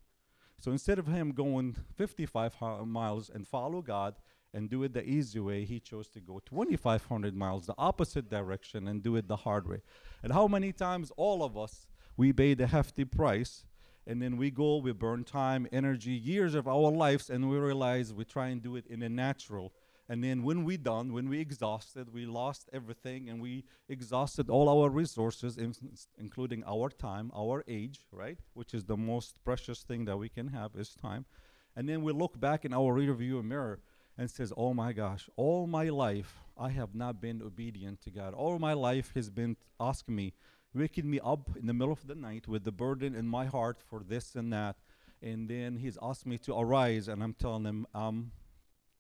So 0.59 0.71
instead 0.71 0.99
of 0.99 1.09
him 1.09 1.33
going 1.33 1.75
55 1.97 2.55
miles 2.87 3.29
and 3.29 3.47
follow 3.47 3.83
God 3.83 4.15
and 4.55 4.71
do 4.71 4.85
it 4.85 4.93
the 4.93 5.05
easy 5.05 5.41
way, 5.41 5.65
he 5.65 5.81
chose 5.81 6.09
to 6.11 6.21
go 6.21 6.41
2,500 6.47 7.35
miles 7.35 7.67
the 7.67 7.75
opposite 7.77 8.29
direction 8.29 8.87
and 8.87 9.03
do 9.03 9.17
it 9.17 9.27
the 9.27 9.37
hard 9.37 9.69
way. 9.69 9.83
And 10.23 10.33
how 10.33 10.47
many 10.47 10.73
times 10.73 11.11
all 11.17 11.43
of 11.43 11.59
us 11.59 11.89
we 12.17 12.33
pay 12.33 12.55
the 12.55 12.67
hefty 12.67 13.05
price 13.05 13.65
and 14.07 14.21
then 14.21 14.37
we 14.37 14.51
go 14.51 14.79
we 14.79 14.93
burn 14.93 15.25
time 15.25 15.67
energy 15.73 16.13
years 16.13 16.55
of 16.55 16.67
our 16.67 16.91
lives 16.91 17.31
and 17.31 17.49
we 17.49 17.57
realize 17.57 18.13
we 18.13 18.25
try 18.25 18.49
and 18.49 18.63
do 18.63 18.77
it 18.77 18.87
in 18.87 19.03
a 19.03 19.09
natural. 19.09 19.73
And 20.09 20.23
then 20.23 20.43
when 20.43 20.65
we 20.65 20.77
done 20.77 21.13
when 21.13 21.29
we 21.29 21.41
exhausted 21.41 22.13
we 22.13 22.27
lost 22.27 22.69
everything 22.73 23.29
and 23.29 23.41
we 23.41 23.65
exhausted 23.89 24.51
all 24.51 24.69
our 24.69 24.91
resources 24.91 25.57
in, 25.57 25.75
including 26.19 26.65
our 26.67 26.91
time 26.91 27.31
our 27.35 27.65
age 27.69 28.01
right? 28.11 28.39
Which 28.55 28.75
is 28.75 28.85
the 28.85 28.97
most 28.97 29.43
precious 29.45 29.83
thing 29.83 30.05
that 30.07 30.17
we 30.17 30.29
can 30.29 30.49
have 30.49 30.73
is 30.77 30.95
time. 30.95 31.25
And 31.77 31.89
then 31.89 32.03
we 32.03 32.13
look 32.13 32.39
back 32.39 32.65
in 32.65 32.75
our 32.75 32.93
rear 32.93 33.15
view 33.15 33.43
mirror 33.43 33.81
and 34.19 34.31
says 34.31 34.53
oh 34.57 34.75
my 34.75 34.93
gosh 34.93 35.31
all 35.37 35.67
my 35.67 35.89
life 35.89 36.43
i 36.59 36.69
have 36.69 36.95
not 36.95 37.21
been 37.21 37.41
obedient 37.41 38.03
to 38.03 38.11
god. 38.11 38.35
All 38.35 38.59
my 38.59 38.73
life 38.73 39.13
has 39.15 39.31
been 39.31 39.57
asking 39.81 40.17
me 40.17 40.35
waking 40.75 41.11
me 41.11 41.21
up 41.25 41.51
in 41.57 41.67
the 41.67 41.73
middle 41.73 41.93
of 41.93 42.07
the 42.07 42.15
night 42.15 42.49
with 42.49 42.65
the 42.65 42.73
burden 42.73 43.15
in 43.15 43.27
my 43.27 43.47
heart 43.47 43.83
for 43.89 44.03
this 44.03 44.35
and 44.35 44.53
that. 44.53 44.77
And 45.21 45.49
then 45.49 45.77
he's 45.77 45.99
asked 46.03 46.27
me 46.27 46.39
to 46.39 46.55
arise, 46.55 47.07
and 47.09 47.23
I'm 47.23 47.35
telling 47.35 47.65
him, 47.65 47.87
I'm 47.95 48.33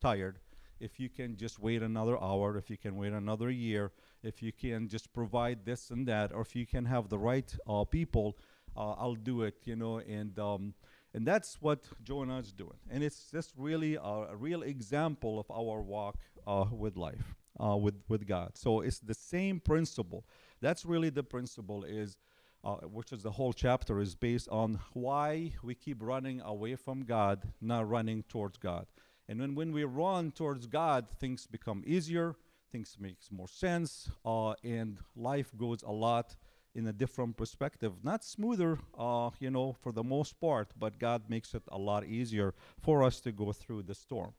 tired. 0.01 0.39
If 0.79 1.01
you 1.01 1.09
can 1.09 1.37
just 1.37 1.59
wait 1.59 1.83
another 1.83 2.21
hour, 2.21 2.57
if 2.57 2.71
you 2.71 2.77
can 2.77 2.97
wait 2.97 3.13
another 3.13 3.51
year, 3.51 3.93
if 4.23 4.43
you 4.43 4.53
can 4.53 4.89
just 4.89 5.13
provide 5.13 5.65
this 5.65 5.91
and 5.91 6.07
that, 6.09 6.33
or 6.33 6.41
if 6.41 6.55
you 6.55 6.67
can 6.67 6.85
have 6.85 7.09
the 7.09 7.19
right 7.19 7.55
uh, 7.69 7.85
people, 7.85 8.37
uh, 8.77 8.93
I'll 8.93 9.15
do 9.15 9.43
it, 9.43 9.57
you 9.65 9.77
know. 9.77 9.99
And 9.99 10.39
um, 10.39 10.75
and 11.15 11.27
that's 11.27 11.61
what 11.61 11.85
Jonah 12.03 12.39
is 12.39 12.53
doing. 12.53 12.79
And 12.91 13.03
it's 13.03 13.31
just 13.31 13.53
really 13.57 13.97
a, 13.97 14.01
a 14.31 14.37
real 14.37 14.63
example 14.63 15.39
of 15.39 15.51
our 15.51 15.81
walk 15.83 16.17
uh, 16.47 16.65
with 16.71 16.97
life, 16.97 17.35
uh, 17.63 17.77
with 17.77 18.03
with 18.09 18.27
God. 18.27 18.53
So 18.55 18.81
it's 18.81 19.01
the 19.01 19.15
same 19.15 19.61
principle. 19.61 20.25
That's 20.63 20.87
really 20.87 21.11
the 21.11 21.25
principle 21.25 21.85
is, 21.85 22.17
uh, 22.65 22.77
which 22.77 23.13
is 23.13 23.23
the 23.23 23.33
whole 23.33 23.53
chapter 23.53 24.01
is 24.01 24.15
based 24.15 24.49
on 24.49 24.79
why 24.95 25.53
we 25.63 25.75
keep 25.75 25.99
running 26.01 26.41
away 26.41 26.77
from 26.77 27.03
God, 27.03 27.43
not 27.61 27.89
running 27.89 28.23
towards 28.23 28.57
God. 28.57 28.87
And 29.29 29.41
when, 29.41 29.55
when 29.55 29.73
we 29.73 29.85
run 29.85 30.31
towards 30.31 30.67
God, 30.67 31.07
things 31.19 31.47
become 31.47 31.83
easier, 31.85 32.37
things 32.71 32.97
makes 32.99 33.31
more 33.31 33.49
sense, 33.49 34.09
uh, 34.25 34.55
and 34.63 34.99
life 35.17 35.51
goes 35.59 35.83
a 35.83 35.93
lot 35.93 36.37
in 36.75 36.87
a 36.87 36.93
different 36.93 37.37
perspective. 37.37 37.93
Not 38.03 38.25
smoother, 38.25 38.79
uh, 38.97 39.31
you 39.41 39.51
know, 39.51 39.73
for 39.83 39.93
the 39.93 40.05
most 40.05 40.41
part, 40.41 40.69
but 40.79 40.99
God 40.99 41.23
makes 41.29 41.55
it 41.55 41.63
a 41.69 41.79
lot 41.79 42.05
easier 42.05 42.55
for 42.79 43.03
us 43.03 43.21
to 43.21 43.33
go 43.33 43.53
through 43.53 43.83
the 43.83 43.95
storm. 43.95 44.33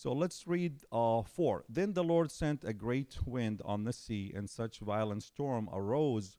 So 0.00 0.14
let's 0.14 0.46
read 0.46 0.82
uh, 0.90 1.20
4. 1.20 1.66
Then 1.68 1.92
the 1.92 2.02
Lord 2.02 2.30
sent 2.30 2.64
a 2.64 2.72
great 2.72 3.18
wind 3.26 3.60
on 3.66 3.84
the 3.84 3.92
sea, 3.92 4.32
and 4.34 4.48
such 4.48 4.78
violent 4.78 5.22
storm 5.22 5.68
arose 5.70 6.38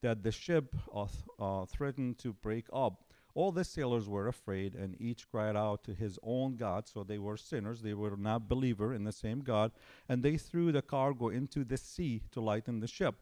that 0.00 0.22
the 0.22 0.30
ship 0.30 0.76
uh, 0.94 1.06
th- 1.06 1.24
uh, 1.36 1.64
threatened 1.64 2.18
to 2.18 2.32
break 2.32 2.66
up. 2.72 3.02
All 3.34 3.50
the 3.50 3.64
sailors 3.64 4.08
were 4.08 4.28
afraid, 4.28 4.76
and 4.76 4.94
each 5.00 5.28
cried 5.28 5.56
out 5.56 5.82
to 5.84 5.92
his 5.92 6.20
own 6.22 6.54
God. 6.54 6.86
So 6.86 7.02
they 7.02 7.18
were 7.18 7.36
sinners; 7.36 7.82
they 7.82 7.94
were 7.94 8.16
not 8.16 8.48
believer 8.48 8.94
in 8.94 9.02
the 9.02 9.10
same 9.10 9.40
God, 9.40 9.72
and 10.08 10.22
they 10.22 10.36
threw 10.36 10.70
the 10.70 10.80
cargo 10.80 11.30
into 11.30 11.64
the 11.64 11.78
sea 11.78 12.22
to 12.30 12.40
lighten 12.40 12.78
the 12.78 12.86
ship. 12.86 13.16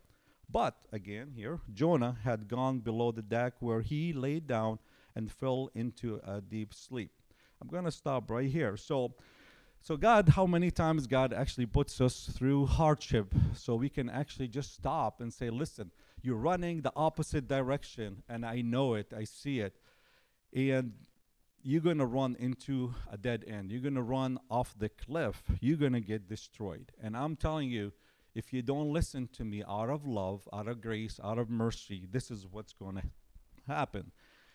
But 0.51 0.77
again, 0.93 1.33
here 1.35 1.61
Jonah 1.73 2.19
had 2.25 2.47
gone 2.47 2.81
below 2.81 3.11
the 3.11 3.23
deck, 3.23 3.55
where 3.61 3.81
he 3.81 4.13
lay 4.13 4.39
down 4.39 4.81
and 5.17 5.33
fell 5.33 5.71
into 5.75 6.21
a 6.27 6.43
deep 6.43 6.75
sleep. 6.75 7.13
I'm 7.63 7.69
going 7.69 7.85
to 7.85 7.91
stop 7.91 8.31
right 8.31 8.51
here. 8.51 8.77
So. 8.77 9.15
So 9.81 9.97
God, 9.97 10.31
how 10.31 10.47
many 10.47 10.71
times 10.71 11.07
God 11.07 11.33
actually 11.33 11.67
puts 11.67 12.01
us 12.01 12.31
through 12.35 12.67
hardship 12.67 13.35
so 13.55 13.75
we 13.75 13.89
can 13.89 14.11
actually 14.11 14.49
just 14.49 14.75
stop 14.75 15.21
and 15.21 15.33
say, 15.33 15.51
listen, 15.51 15.91
you're 16.21 16.37
running 16.37 16.83
the 16.83 16.93
opposite 16.95 17.49
direction 17.49 18.23
and 18.29 18.45
I 18.45 18.61
know 18.61 18.95
it, 18.95 19.13
I 19.17 19.25
see 19.25 19.61
it. 19.61 19.77
And 20.55 20.93
you're 21.63 21.81
going 21.81 21.99
to 21.99 22.07
run 22.07 22.37
into 22.39 22.95
a 23.11 23.17
dead 23.17 23.45
end. 23.47 23.71
You're 23.71 23.81
going 23.81 23.95
to 23.95 24.03
run 24.03 24.39
off 24.51 24.75
the 24.79 24.89
cliff. 24.89 25.43
You're 25.61 25.77
going 25.77 25.93
to 25.93 26.01
get 26.01 26.29
destroyed. 26.29 26.93
And 27.03 27.17
I'm 27.17 27.37
telling 27.37 27.71
you, 27.71 27.93
if 28.35 28.53
you 28.53 28.63
don't 28.63 28.93
listen 28.93 29.29
to 29.33 29.45
me 29.45 29.65
out 29.69 29.91
of 29.91 30.07
love, 30.07 30.49
out 30.53 30.69
of 30.69 30.81
grace, 30.81 31.19
out 31.23 31.39
of 31.39 31.51
mercy, 31.51 32.07
this 32.11 32.31
is 32.31 32.47
what's 32.47 32.73
going 32.73 32.97
to 32.97 33.03
happen. 33.67 34.13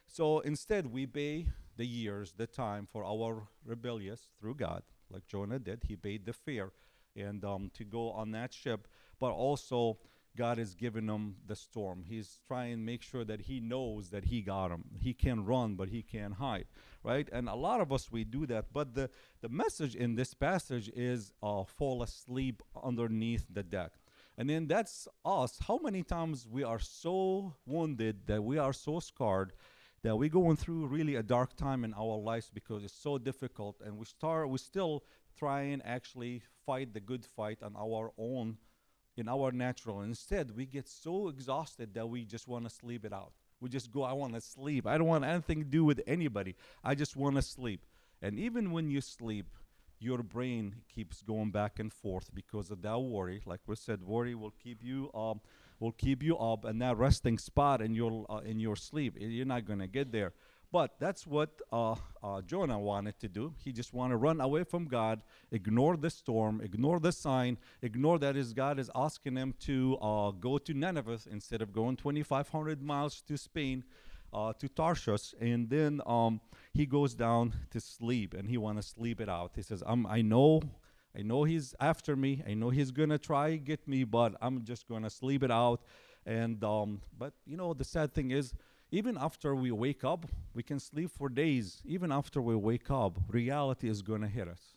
So 0.07 0.39
instead, 0.39 0.87
we 0.87 1.05
pay 1.05 1.47
the 1.75 1.85
years, 1.85 2.33
the 2.37 2.47
time 2.47 2.87
for 2.91 3.03
our 3.03 3.47
rebellious 3.65 4.29
through 4.39 4.55
God, 4.55 4.83
like 5.10 5.27
Jonah 5.27 5.60
did. 5.60 5.83
He 5.88 5.95
paid 5.95 6.25
the 6.25 6.33
fare 6.33 6.72
and 7.15 7.43
um, 7.45 7.72
to 7.75 7.83
go 7.83 8.12
on 8.12 8.31
that 8.31 8.53
ship, 8.53 8.88
but 9.19 9.31
also 9.31 10.00
God 10.36 10.57
is 10.57 10.74
giving 10.74 11.07
him 11.07 11.36
the 11.45 11.55
storm. 11.55 12.03
He's 12.07 12.39
trying 12.48 12.72
to 12.72 12.77
make 12.77 13.03
sure 13.03 13.24
that 13.24 13.41
he 13.41 13.60
knows 13.60 14.10
that 14.10 14.25
he 14.25 14.41
got 14.41 14.72
him. 14.72 14.86
He 15.00 15.13
can 15.13 15.45
run, 15.45 15.75
but 15.75 15.89
he 15.89 16.01
can't 16.01 16.33
hide, 16.33 16.65
right? 17.03 17.29
And 17.31 17.48
a 17.48 17.55
lot 17.55 17.81
of 17.81 17.93
us 17.93 18.12
we 18.12 18.24
do 18.24 18.48
that. 18.48 18.74
But 18.74 18.95
the 18.95 19.10
the 19.41 19.50
message 19.50 19.95
in 19.95 20.15
this 20.15 20.33
passage 20.33 20.89
is 20.95 21.33
uh, 21.43 21.63
fall 21.65 22.01
asleep 22.01 22.63
underneath 22.83 23.45
the 23.50 23.63
deck. 23.63 23.91
And 24.36 24.50
then 24.50 24.67
that's 24.67 25.07
us. 25.24 25.60
How 25.67 25.77
many 25.77 26.01
times 26.01 26.48
we 26.50 26.63
are 26.63 26.79
so 26.79 27.53
wounded 27.67 28.25
that 28.25 28.43
we 28.43 28.57
are 28.57 28.74
so 28.74 29.00
scarred 29.00 29.53
that 30.03 30.15
we're 30.15 30.29
going 30.29 30.57
through 30.57 30.88
really 30.88 31.15
a 31.15 31.24
dark 31.24 31.55
time 31.55 31.83
in 31.83 31.93
our 31.93 32.17
lives 32.17 32.51
because 32.53 32.83
it's 32.83 32.93
so 32.93 33.17
difficult, 33.17 33.81
and 33.83 33.98
we 33.98 34.05
start 34.05 34.50
we 34.50 34.57
still 34.57 35.03
try 35.38 35.62
and 35.62 35.81
actually 35.86 36.41
fight 36.65 36.93
the 36.93 37.00
good 37.00 37.25
fight 37.25 37.60
on 37.63 37.75
our 37.75 38.12
own 38.17 38.57
in 39.15 39.29
our 39.29 39.51
natural. 39.51 40.01
Instead, 40.01 40.55
we 40.55 40.65
get 40.65 40.88
so 40.88 41.29
exhausted 41.29 41.93
that 41.93 42.07
we 42.07 42.25
just 42.25 42.48
want 42.48 42.65
to 42.65 42.69
sleep 42.69 43.05
it 43.05 43.13
out. 43.13 43.31
We 43.62 43.69
just 43.69 43.91
go, 43.91 44.03
I 44.03 44.13
want 44.13 44.33
to 44.33 44.41
sleep. 44.41 44.86
I 44.86 44.98
don't 44.98 45.07
want 45.07 45.24
anything 45.24 45.60
to 45.60 45.69
do 45.69 45.86
with 45.86 46.01
anybody. 46.05 46.55
I 46.83 46.95
just 46.95 47.15
want 47.15 47.36
to 47.36 47.41
sleep. 47.41 47.86
And 48.22 48.39
even 48.39 48.72
when 48.72 48.89
you 48.89 49.01
sleep, 49.01 49.48
your 50.00 50.22
brain 50.22 50.75
keeps 50.93 51.22
going 51.22 51.51
back 51.51 51.79
and 51.79 51.91
forth 51.91 52.29
because 52.33 52.72
of 52.72 52.81
that 52.81 53.00
worry. 53.00 53.41
Like 53.45 53.62
we 53.67 53.75
said, 53.75 54.01
worry 54.03 54.36
will 54.36 54.53
keep 54.63 54.83
you 54.83 55.10
um, 55.13 55.39
will 55.83 55.91
keep 55.91 56.23
you 56.23 56.37
up, 56.37 56.63
and 56.63 56.81
that 56.81 56.97
resting 56.97 57.37
spot 57.37 57.81
in 57.81 57.93
your 57.93 58.25
uh, 58.29 58.37
in 58.37 58.57
your 58.59 58.77
sleep, 58.77 59.17
you're 59.19 59.45
not 59.45 59.65
going 59.65 59.79
to 59.79 59.87
get 59.87 60.11
there. 60.11 60.31
But 60.71 60.95
that's 60.97 61.27
what 61.27 61.61
uh, 61.71 61.95
uh, 62.23 62.41
Jonah 62.41 62.79
wanted 62.79 63.19
to 63.19 63.27
do. 63.27 63.53
He 63.63 63.71
just 63.71 63.93
wanted 63.93 64.13
to 64.13 64.17
run 64.17 64.41
away 64.41 64.63
from 64.63 64.85
God, 64.85 65.21
ignore 65.51 65.97
the 65.97 66.09
storm, 66.09 66.61
ignore 66.63 66.99
the 66.99 67.11
sign, 67.11 67.59
ignore 67.83 68.17
that 68.19 68.35
his 68.35 68.53
God 68.53 68.79
is 68.79 68.89
asking 68.95 69.35
him 69.35 69.53
to 69.59 69.97
uh, 70.01 70.31
go 70.31 70.57
to 70.57 70.73
Nineveh 70.73 71.19
instead 71.29 71.61
of 71.61 71.73
going 71.73 71.95
2,500 71.97 72.81
miles 72.81 73.21
to 73.27 73.37
Spain, 73.37 73.83
uh, 74.33 74.53
to 74.53 74.67
Tarshish. 74.67 75.35
And 75.39 75.69
then 75.69 76.01
um, 76.07 76.41
he 76.73 76.87
goes 76.87 77.13
down 77.13 77.53
to 77.69 77.79
sleep, 77.79 78.33
and 78.33 78.49
he 78.49 78.57
want 78.57 78.77
to 78.77 78.83
sleep 78.83 79.21
it 79.21 79.29
out. 79.29 79.51
He 79.55 79.61
says, 79.61 79.83
um, 79.85 80.07
"I 80.07 80.21
know." 80.23 80.61
I 81.17 81.22
know 81.22 81.43
he's 81.43 81.75
after 81.79 82.15
me. 82.15 82.43
I 82.48 82.53
know 82.53 82.70
he's 82.70 82.91
gonna 82.91 83.17
try 83.17 83.55
get 83.58 83.88
me, 83.88 84.03
but 84.03 84.36
I'm 84.41 84.63
just 84.63 84.88
gonna 84.88 85.10
sleep 85.10 85.43
it 85.43 85.51
out. 85.51 85.82
And 86.25 86.63
um, 86.63 87.01
but 87.17 87.34
you 87.46 87.58
know 87.58 87.74
the 87.74 87.84
sad 87.84 88.13
thing 88.13 88.32
is, 88.32 88.53
even 88.91 89.17
after 89.17 89.55
we 89.55 89.72
wake 89.72 90.03
up, 90.03 90.25
we 90.53 90.63
can 90.63 90.79
sleep 90.79 91.12
for 91.12 91.29
days. 91.29 91.82
Even 91.86 92.12
after 92.12 92.41
we 92.41 92.55
wake 92.55 92.89
up, 92.89 93.20
reality 93.27 93.89
is 93.89 94.01
to 94.01 94.27
hit 94.27 94.48
us 94.48 94.75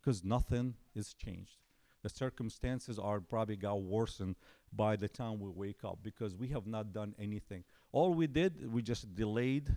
because 0.00 0.22
nothing 0.22 0.74
is 0.94 1.14
changed. 1.14 1.58
The 2.02 2.08
circumstances 2.08 2.98
are 2.98 3.18
probably 3.18 3.56
got 3.56 3.82
worsened 3.82 4.36
by 4.72 4.94
the 4.96 5.08
time 5.08 5.40
we 5.40 5.50
wake 5.50 5.82
up 5.84 5.98
because 6.02 6.36
we 6.36 6.48
have 6.48 6.66
not 6.66 6.92
done 6.92 7.14
anything. 7.18 7.64
All 7.92 8.14
we 8.14 8.26
did, 8.26 8.72
we 8.72 8.82
just 8.82 9.14
delayed 9.14 9.74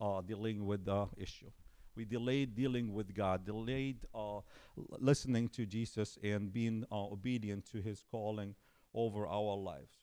uh, 0.00 0.20
dealing 0.20 0.66
with 0.66 0.84
the 0.84 1.06
issue. 1.16 1.50
We 1.94 2.04
delayed 2.04 2.54
dealing 2.54 2.94
with 2.94 3.14
God, 3.14 3.44
delayed 3.44 4.06
uh, 4.14 4.40
listening 4.76 5.48
to 5.50 5.66
Jesus 5.66 6.18
and 6.22 6.52
being 6.52 6.84
uh, 6.90 7.04
obedient 7.12 7.66
to 7.72 7.80
His 7.80 8.02
calling 8.10 8.54
over 8.94 9.26
our 9.26 9.56
lives. 9.56 9.96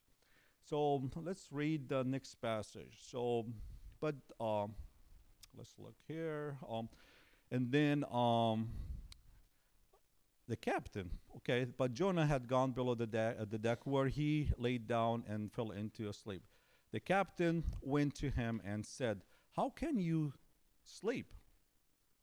So 0.70 1.10
let's 1.16 1.48
read 1.52 1.90
the 1.90 2.04
next 2.04 2.36
passage. 2.36 2.98
So, 3.10 3.46
but 4.00 4.16
um, 4.40 4.76
let's 5.58 5.74
look 5.80 5.96
here. 6.08 6.58
Um, 6.70 6.90
and 7.52 7.72
then 7.72 8.06
um, 8.12 8.70
the 10.48 10.56
captain, 10.56 11.10
okay, 11.38 11.66
but 11.78 11.94
Jonah 11.94 12.26
had 12.26 12.48
gone 12.48 12.72
below 12.72 12.94
the, 12.94 13.08
deck, 13.08 13.38
uh, 13.40 13.46
the 13.50 13.58
deck 13.58 13.80
where 13.86 14.08
he 14.08 14.50
laid 14.58 14.88
down 14.88 15.24
and 15.28 15.52
fell 15.52 15.72
into 15.72 16.08
a 16.08 16.14
sleep. 16.14 16.44
The 16.92 17.00
captain 17.00 17.64
went 17.82 18.16
to 18.16 18.30
him 18.30 18.62
and 18.64 18.86
said, 18.86 19.22
How 19.56 19.70
can 19.70 20.00
you 20.00 20.34
sleep? 20.84 21.34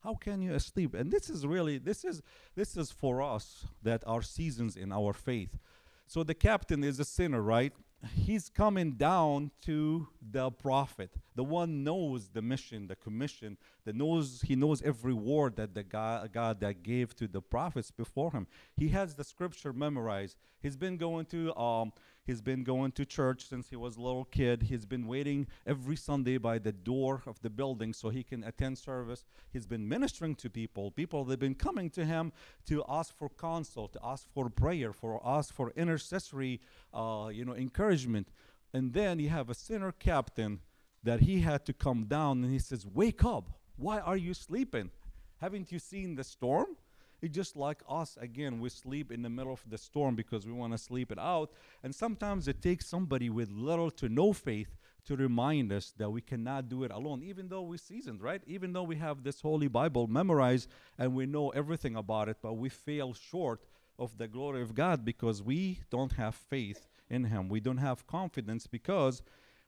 How 0.03 0.15
can 0.15 0.41
you 0.41 0.57
sleep? 0.59 0.93
And 0.93 1.11
this 1.11 1.29
is 1.29 1.45
really 1.45 1.77
this 1.77 2.05
is 2.05 2.21
this 2.55 2.77
is 2.77 2.91
for 2.91 3.21
us 3.21 3.65
that 3.83 4.03
are 4.05 4.21
seasons 4.21 4.75
in 4.75 4.91
our 4.91 5.13
faith. 5.13 5.57
So 6.05 6.23
the 6.23 6.33
captain 6.33 6.83
is 6.83 6.99
a 6.99 7.05
sinner, 7.05 7.41
right? 7.41 7.73
he's 8.15 8.49
coming 8.49 8.93
down 8.93 9.51
to 9.65 10.07
the 10.21 10.51
prophet 10.51 11.09
the 11.35 11.43
one 11.43 11.83
knows 11.83 12.29
the 12.29 12.41
mission 12.41 12.87
the 12.87 12.95
commission 12.95 13.57
that 13.85 13.95
knows 13.95 14.43
he 14.45 14.55
knows 14.55 14.81
every 14.83 15.13
word 15.13 15.55
that 15.55 15.73
the 15.73 15.83
god, 15.83 16.31
god 16.31 16.59
that 16.59 16.83
gave 16.83 17.15
to 17.15 17.27
the 17.27 17.41
prophets 17.41 17.89
before 17.89 18.31
him 18.31 18.45
he 18.75 18.89
has 18.89 19.15
the 19.15 19.23
scripture 19.23 19.73
memorized 19.73 20.37
he's 20.61 20.77
been 20.77 20.97
going 20.97 21.25
to 21.25 21.55
um, 21.57 21.91
He's 22.27 22.41
been 22.41 22.65
going 22.65 22.91
to 22.91 23.05
church 23.05 23.47
since 23.47 23.69
he 23.69 23.77
was 23.77 23.95
a 23.95 24.01
little 24.01 24.25
kid. 24.25 24.63
He's 24.63 24.85
been 24.85 25.07
waiting 25.07 25.47
every 25.65 25.95
Sunday 25.95 26.37
by 26.37 26.59
the 26.59 26.73
door 26.73 27.23
of 27.25 27.41
the 27.41 27.49
building 27.49 27.93
so 27.93 28.09
he 28.09 28.21
can 28.21 28.43
attend 28.43 28.77
service. 28.79 29.25
He's 29.53 29.65
been 29.65 29.87
ministering 29.87 30.35
to 30.35 30.49
people. 30.49 30.91
People 30.91 31.23
they've 31.23 31.39
been 31.39 31.55
coming 31.55 31.89
to 31.91 32.03
him 32.03 32.33
to 32.65 32.83
ask 32.89 33.17
for 33.17 33.29
counsel, 33.29 33.87
to 33.87 33.99
ask 34.03 34.27
for 34.33 34.49
prayer, 34.49 34.91
for 34.91 35.21
ask 35.25 35.53
for 35.53 35.71
intercessory, 35.77 36.59
uh, 36.93 37.29
you 37.31 37.45
know, 37.45 37.55
encouragement. 37.55 38.27
And 38.73 38.91
then 38.91 39.19
you 39.19 39.29
have 39.29 39.49
a 39.49 39.55
sinner 39.55 39.93
captain 39.93 40.59
that 41.03 41.21
he 41.21 41.39
had 41.39 41.65
to 41.67 41.71
come 41.71 42.07
down 42.07 42.43
and 42.43 42.51
he 42.51 42.59
says, 42.59 42.85
"Wake 42.85 43.23
up! 43.23 43.57
Why 43.77 44.01
are 44.01 44.17
you 44.17 44.33
sleeping? 44.33 44.91
Haven't 45.39 45.71
you 45.71 45.79
seen 45.79 46.15
the 46.15 46.25
storm?" 46.25 46.75
It's 47.21 47.33
just 47.33 47.55
like 47.55 47.81
us, 47.89 48.17
again, 48.21 48.59
we 48.59 48.69
sleep 48.69 49.11
in 49.11 49.23
the 49.23 49.29
middle 49.29 49.53
of 49.53 49.63
the 49.67 49.77
storm 49.77 50.15
because 50.15 50.45
we 50.45 50.53
want 50.53 50.73
to 50.73 50.77
sleep 50.77 51.11
it 51.11 51.17
out. 51.17 51.51
And 51.83 51.93
sometimes 51.93 52.47
it 52.47 52.61
takes 52.61 52.85
somebody 52.85 53.29
with 53.29 53.49
little 53.49 53.89
to 53.91 54.07
no 54.07 54.33
faith 54.33 54.75
to 55.05 55.15
remind 55.15 55.71
us 55.71 55.93
that 55.97 56.09
we 56.09 56.21
cannot 56.21 56.69
do 56.69 56.83
it 56.83 56.91
alone, 56.91 57.23
even 57.23 57.47
though 57.47 57.61
we're 57.61 57.77
seasoned, 57.77 58.21
right? 58.21 58.41
Even 58.45 58.73
though 58.73 58.83
we 58.83 58.97
have 58.97 59.23
this 59.23 59.41
Holy 59.41 59.67
Bible 59.67 60.05
memorized 60.07 60.69
and 60.99 61.15
we 61.15 61.25
know 61.25 61.49
everything 61.49 61.95
about 61.95 62.29
it, 62.29 62.37
but 62.41 62.53
we 62.53 62.69
fail 62.69 63.13
short 63.13 63.61
of 63.97 64.17
the 64.17 64.27
glory 64.27 64.61
of 64.61 64.75
God 64.75 65.03
because 65.03 65.41
we 65.41 65.79
don't 65.89 66.11
have 66.13 66.35
faith 66.35 66.87
in 67.09 67.23
Him. 67.23 67.49
We 67.49 67.61
don't 67.61 67.77
have 67.77 68.05
confidence 68.05 68.67
because 68.67 69.21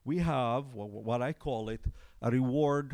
we 0.03 0.18
have 0.18 0.74
what 0.74 1.22
I 1.22 1.34
call 1.34 1.70
it 1.70 1.82
a 2.22 2.29
reward 2.29 2.94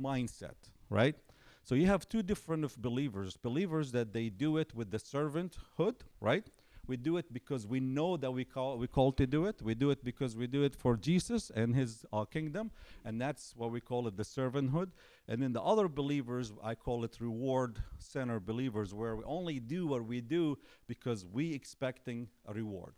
mindset, 0.00 0.56
right? 0.88 1.14
So 1.64 1.74
you 1.74 1.86
have 1.86 2.06
two 2.06 2.22
different 2.22 2.62
of 2.62 2.76
believers. 2.80 3.38
Believers 3.38 3.90
that 3.92 4.12
they 4.12 4.28
do 4.28 4.58
it 4.58 4.74
with 4.74 4.90
the 4.90 4.98
servanthood, 4.98 5.96
right? 6.20 6.46
We 6.86 6.98
do 6.98 7.16
it 7.16 7.32
because 7.32 7.66
we 7.66 7.80
know 7.80 8.18
that 8.18 8.30
we 8.30 8.44
call 8.44 8.76
we 8.76 8.86
call 8.86 9.12
to 9.12 9.26
do 9.26 9.46
it. 9.46 9.62
We 9.62 9.74
do 9.74 9.88
it 9.88 10.04
because 10.04 10.36
we 10.36 10.46
do 10.46 10.62
it 10.62 10.76
for 10.76 10.98
Jesus 10.98 11.50
and 11.54 11.74
His 11.74 12.04
uh, 12.12 12.26
kingdom, 12.26 12.70
and 13.06 13.18
that's 13.18 13.54
what 13.56 13.70
we 13.70 13.80
call 13.80 14.06
it 14.06 14.18
the 14.18 14.24
servanthood. 14.24 14.90
And 15.26 15.40
then 15.42 15.54
the 15.54 15.62
other 15.62 15.88
believers, 15.88 16.52
I 16.62 16.74
call 16.74 17.02
it 17.04 17.16
reward 17.18 17.82
center 17.98 18.38
believers, 18.40 18.92
where 18.92 19.16
we 19.16 19.24
only 19.24 19.58
do 19.58 19.86
what 19.86 20.04
we 20.04 20.20
do 20.20 20.58
because 20.86 21.24
we 21.24 21.54
expecting 21.54 22.28
a 22.44 22.52
reward. 22.52 22.92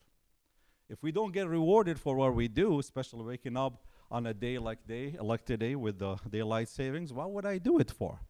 If 0.89 1.05
we 1.05 1.13
don't 1.13 1.33
get 1.33 1.47
rewarded 1.49 2.01
for 2.01 2.17
what 2.17 2.35
we 2.35 2.49
do, 2.49 2.81
especially 2.81 3.23
waking 3.23 3.57
up 3.57 3.85
on 4.11 4.27
a 4.27 4.35
day 4.35 4.59
like 4.59 4.85
day 4.89 5.15
like 5.21 5.45
today 5.45 5.77
with 5.77 6.01
the 6.01 6.17
daylight 6.29 6.69
savings, 6.69 7.13
what 7.13 7.31
would 7.31 7.47
I 7.47 7.59
do 7.59 7.79
it 7.79 7.93
for? 7.93 8.26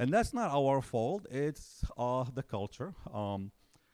And 0.00 0.10
that's 0.10 0.32
not 0.32 0.50
our 0.50 0.80
fault. 0.80 1.26
It's 1.30 1.84
uh, 1.98 2.24
the 2.32 2.42
culture. 2.42 2.94
Um, 3.12 3.52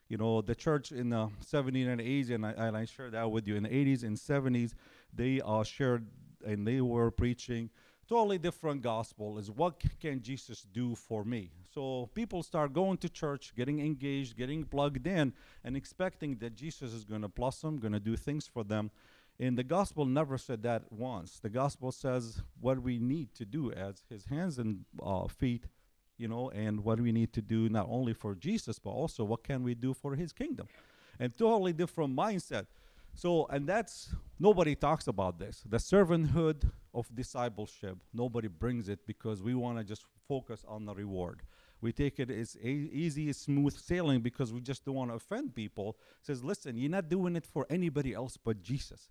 you 0.08 0.16
know, 0.16 0.40
the 0.40 0.54
church 0.54 0.92
in 0.92 1.10
the 1.10 1.30
70s 1.44 1.88
and 1.88 2.00
80s, 2.00 2.30
and 2.30 2.46
I, 2.46 2.52
and 2.52 2.76
I 2.76 2.84
shared 2.84 3.10
that 3.14 3.28
with 3.28 3.48
you 3.48 3.56
in 3.56 3.64
the 3.64 3.68
80s 3.68 4.04
and 4.04 4.16
70s, 4.16 4.74
they 5.12 5.40
uh, 5.44 5.64
shared 5.64 6.06
and 6.46 6.64
they 6.64 6.80
were 6.80 7.10
preaching 7.10 7.70
totally 8.08 8.38
different 8.38 8.82
gospel 8.82 9.36
is 9.36 9.50
what 9.50 9.82
can 10.00 10.22
jesus 10.22 10.64
do 10.72 10.94
for 10.94 11.24
me 11.24 11.50
so 11.74 12.08
people 12.14 12.40
start 12.40 12.72
going 12.72 12.96
to 12.96 13.08
church 13.08 13.52
getting 13.56 13.80
engaged 13.80 14.36
getting 14.36 14.62
plugged 14.62 15.08
in 15.08 15.32
and 15.64 15.76
expecting 15.76 16.36
that 16.36 16.54
jesus 16.54 16.92
is 16.92 17.04
going 17.04 17.22
to 17.22 17.26
blossom 17.26 17.78
going 17.78 17.92
to 17.92 17.98
do 17.98 18.14
things 18.14 18.46
for 18.46 18.62
them 18.62 18.92
and 19.40 19.58
the 19.58 19.64
gospel 19.64 20.04
never 20.04 20.38
said 20.38 20.62
that 20.62 20.84
once 20.92 21.40
the 21.40 21.48
gospel 21.48 21.90
says 21.90 22.42
what 22.60 22.80
we 22.80 22.96
need 22.98 23.34
to 23.34 23.44
do 23.44 23.72
as 23.72 24.02
his 24.08 24.26
hands 24.26 24.58
and 24.58 24.84
uh, 25.02 25.26
feet 25.26 25.66
you 26.18 26.28
know 26.28 26.50
and 26.50 26.82
what 26.82 27.00
we 27.00 27.12
need 27.12 27.32
to 27.32 27.42
do 27.42 27.68
not 27.68 27.86
only 27.90 28.12
for 28.12 28.34
jesus 28.34 28.78
but 28.78 28.90
also 28.90 29.24
what 29.24 29.42
can 29.42 29.62
we 29.62 29.74
do 29.74 29.92
for 29.94 30.14
his 30.14 30.32
kingdom 30.32 30.66
and 31.18 31.36
totally 31.36 31.72
different 31.72 32.14
mindset 32.16 32.66
so, 33.16 33.46
and 33.46 33.66
that's 33.66 34.14
nobody 34.38 34.74
talks 34.74 35.06
about 35.06 35.38
this. 35.38 35.64
The 35.66 35.78
servanthood 35.78 36.70
of 36.92 37.12
discipleship, 37.14 37.96
nobody 38.12 38.48
brings 38.48 38.90
it 38.90 39.06
because 39.06 39.42
we 39.42 39.54
want 39.54 39.78
to 39.78 39.84
just 39.84 40.04
focus 40.28 40.64
on 40.68 40.84
the 40.84 40.94
reward. 40.94 41.40
We 41.80 41.92
take 41.92 42.20
it 42.20 42.30
as 42.30 42.56
a- 42.62 42.68
easy, 42.68 43.32
smooth 43.32 43.74
sailing 43.74 44.20
because 44.20 44.52
we 44.52 44.60
just 44.60 44.84
don't 44.84 44.96
want 44.96 45.10
to 45.10 45.14
offend 45.14 45.54
people. 45.54 45.96
Says, 46.20 46.44
listen, 46.44 46.76
you're 46.76 46.90
not 46.90 47.08
doing 47.08 47.36
it 47.36 47.46
for 47.46 47.66
anybody 47.70 48.12
else 48.12 48.36
but 48.36 48.62
Jesus. 48.62 49.08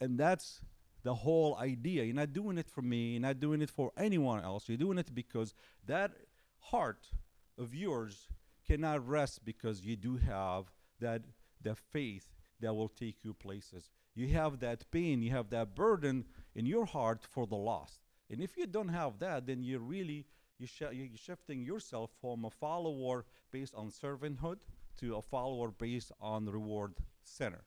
And 0.00 0.16
that's 0.16 0.60
the 1.02 1.14
whole 1.14 1.56
idea. 1.56 2.04
You're 2.04 2.14
not 2.14 2.32
doing 2.32 2.58
it 2.58 2.68
for 2.68 2.82
me, 2.82 3.12
you're 3.12 3.20
not 3.20 3.40
doing 3.40 3.62
it 3.62 3.70
for 3.70 3.92
anyone 3.96 4.42
else. 4.42 4.68
You're 4.68 4.78
doing 4.78 4.98
it 4.98 5.14
because 5.14 5.54
that 5.86 6.12
heart 6.58 7.08
of 7.56 7.74
yours 7.74 8.28
cannot 8.66 9.06
rest 9.06 9.44
because 9.44 9.84
you 9.84 9.96
do 9.96 10.16
have 10.16 10.70
that 11.00 11.22
the 11.62 11.74
faith 11.74 12.26
that 12.60 12.74
will 12.74 12.88
take 12.88 13.24
you 13.24 13.34
places. 13.34 13.90
You 14.14 14.28
have 14.28 14.58
that 14.60 14.90
pain, 14.90 15.22
you 15.22 15.30
have 15.30 15.50
that 15.50 15.74
burden 15.74 16.24
in 16.54 16.66
your 16.66 16.84
heart 16.84 17.26
for 17.30 17.46
the 17.46 17.56
lost. 17.56 18.00
And 18.30 18.40
if 18.40 18.56
you 18.56 18.66
don't 18.66 18.88
have 18.88 19.18
that, 19.20 19.46
then 19.46 19.62
you're 19.62 19.80
really 19.80 20.26
you 20.58 20.66
sh- 20.66 20.92
you're 20.92 21.08
shifting 21.16 21.62
yourself 21.62 22.10
from 22.20 22.44
a 22.44 22.50
follower 22.50 23.24
based 23.52 23.74
on 23.74 23.90
servanthood 23.90 24.58
to 24.98 25.16
a 25.16 25.22
follower 25.22 25.70
based 25.70 26.12
on 26.20 26.46
reward 26.46 26.94
center. 27.22 27.62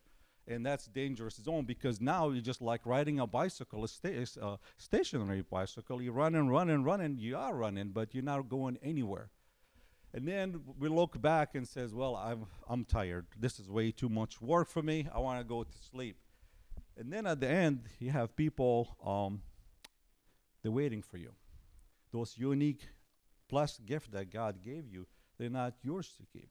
And 0.48 0.65
that's 0.65 0.88
dangerous 0.88 1.36
zone 1.36 1.65
because 1.65 2.01
now 2.01 2.29
you're 2.29 2.41
just 2.41 2.62
like 2.62 2.86
riding 2.86 3.19
a 3.19 3.27
bicycle, 3.27 3.83
a 3.83 3.88
sta- 3.88 4.25
uh, 4.41 4.57
stationary 4.77 5.43
bicycle. 5.43 6.01
You 6.01 6.12
run 6.12 6.36
and 6.36 6.50
run 6.50 6.69
and 6.69 6.83
run 6.83 7.00
and 7.01 7.19
you 7.19 7.38
are 7.38 7.55
running, 7.55 7.89
but 7.89 8.13
you're 8.13 8.24
not 8.24 8.50
going 8.50 8.77
anywhere. 8.81 9.29
And 10.13 10.27
then 10.27 10.62
we 10.77 10.89
look 10.89 11.21
back 11.21 11.55
and 11.55 11.65
says, 11.65 11.93
"Well, 11.93 12.15
I'm 12.17 12.45
I'm 12.67 12.83
tired. 12.83 13.27
This 13.39 13.60
is 13.60 13.69
way 13.69 13.91
too 13.91 14.10
much 14.10 14.41
work 14.41 14.67
for 14.67 14.81
me. 14.81 15.07
I 15.13 15.19
want 15.19 15.39
to 15.39 15.45
go 15.45 15.63
to 15.63 15.77
sleep." 15.89 16.17
And 16.98 17.13
then 17.13 17.25
at 17.25 17.39
the 17.39 17.48
end, 17.48 17.83
you 18.00 18.12
have 18.12 18.36
people 18.36 18.98
um, 19.05 19.41
they're 20.62 20.71
waiting 20.71 21.01
for 21.01 21.17
you. 21.17 21.31
Those 22.12 22.38
unique 22.38 22.88
plus 23.48 23.79
gift 23.79 24.12
that 24.12 24.31
God 24.31 24.62
gave 24.62 24.88
you, 24.88 25.07
they're 25.38 25.50
not 25.50 25.75
yours 25.81 26.13
to 26.17 26.25
keep. 26.25 26.50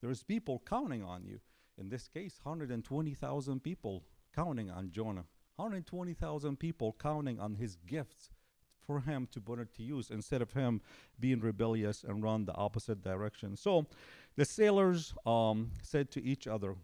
There's 0.00 0.22
people 0.22 0.62
counting 0.66 1.02
on 1.02 1.24
you. 1.24 1.40
In 1.78 1.88
this 1.88 2.08
case, 2.08 2.40
120,000 2.42 3.62
people 3.62 4.04
counting 4.34 4.70
on 4.70 4.90
Jonah. 4.90 5.24
120,000 5.56 6.58
people 6.58 6.96
counting 7.00 7.38
on 7.38 7.54
his 7.54 7.76
gifts 7.86 8.30
for 8.86 9.00
him 9.00 9.28
to 9.32 9.40
put 9.40 9.58
it 9.58 9.74
to 9.74 9.82
use 9.82 10.10
instead 10.10 10.40
of 10.40 10.52
him 10.52 10.80
being 11.20 11.40
rebellious 11.40 12.04
and 12.04 12.22
run 12.22 12.46
the 12.46 12.54
opposite 12.54 13.02
direction. 13.02 13.56
So 13.56 13.86
the 14.36 14.44
sailors 14.44 15.14
um, 15.26 15.72
said 15.82 16.10
to 16.12 16.24
each 16.24 16.46
other, 16.46 16.74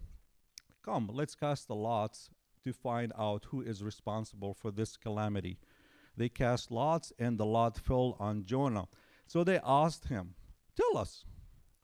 Come, 0.84 1.08
let's 1.12 1.34
cast 1.34 1.66
the 1.66 1.74
lots 1.74 2.28
to 2.62 2.72
find 2.72 3.12
out 3.18 3.46
who 3.50 3.62
is 3.62 3.82
responsible 3.82 4.54
for 4.54 4.70
this 4.70 4.96
calamity. 4.96 5.58
They 6.16 6.28
cast 6.28 6.70
lots, 6.70 7.12
and 7.18 7.38
the 7.38 7.46
lot 7.46 7.78
fell 7.78 8.16
on 8.20 8.44
Jonah. 8.44 8.86
So 9.26 9.42
they 9.42 9.60
asked 9.64 10.08
him, 10.08 10.34
Tell 10.76 10.98
us, 10.98 11.24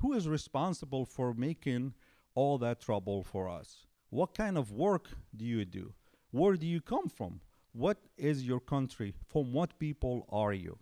who 0.01 0.13
is 0.13 0.29
responsible 0.29 1.05
for 1.07 1.35
making 1.35 1.95
all 2.35 2.59
that 2.59 2.81
trouble 2.81 3.23
for 3.23 3.49
us? 3.49 3.87
What 4.11 4.35
kind 4.35 4.59
of 4.59 4.73
work 4.73 5.09
do 5.37 5.45
you 5.45 5.65
do? 5.65 5.95
Where 6.31 6.57
do 6.57 6.67
you 6.67 6.81
come 6.81 7.09
from? 7.09 7.41
What 7.73 7.99
is 8.17 8.45
your 8.45 8.61
country? 8.61 9.15
From 9.29 9.53
what 9.53 9.79
people 9.79 10.27
are 10.31 10.53
you? 10.53 10.79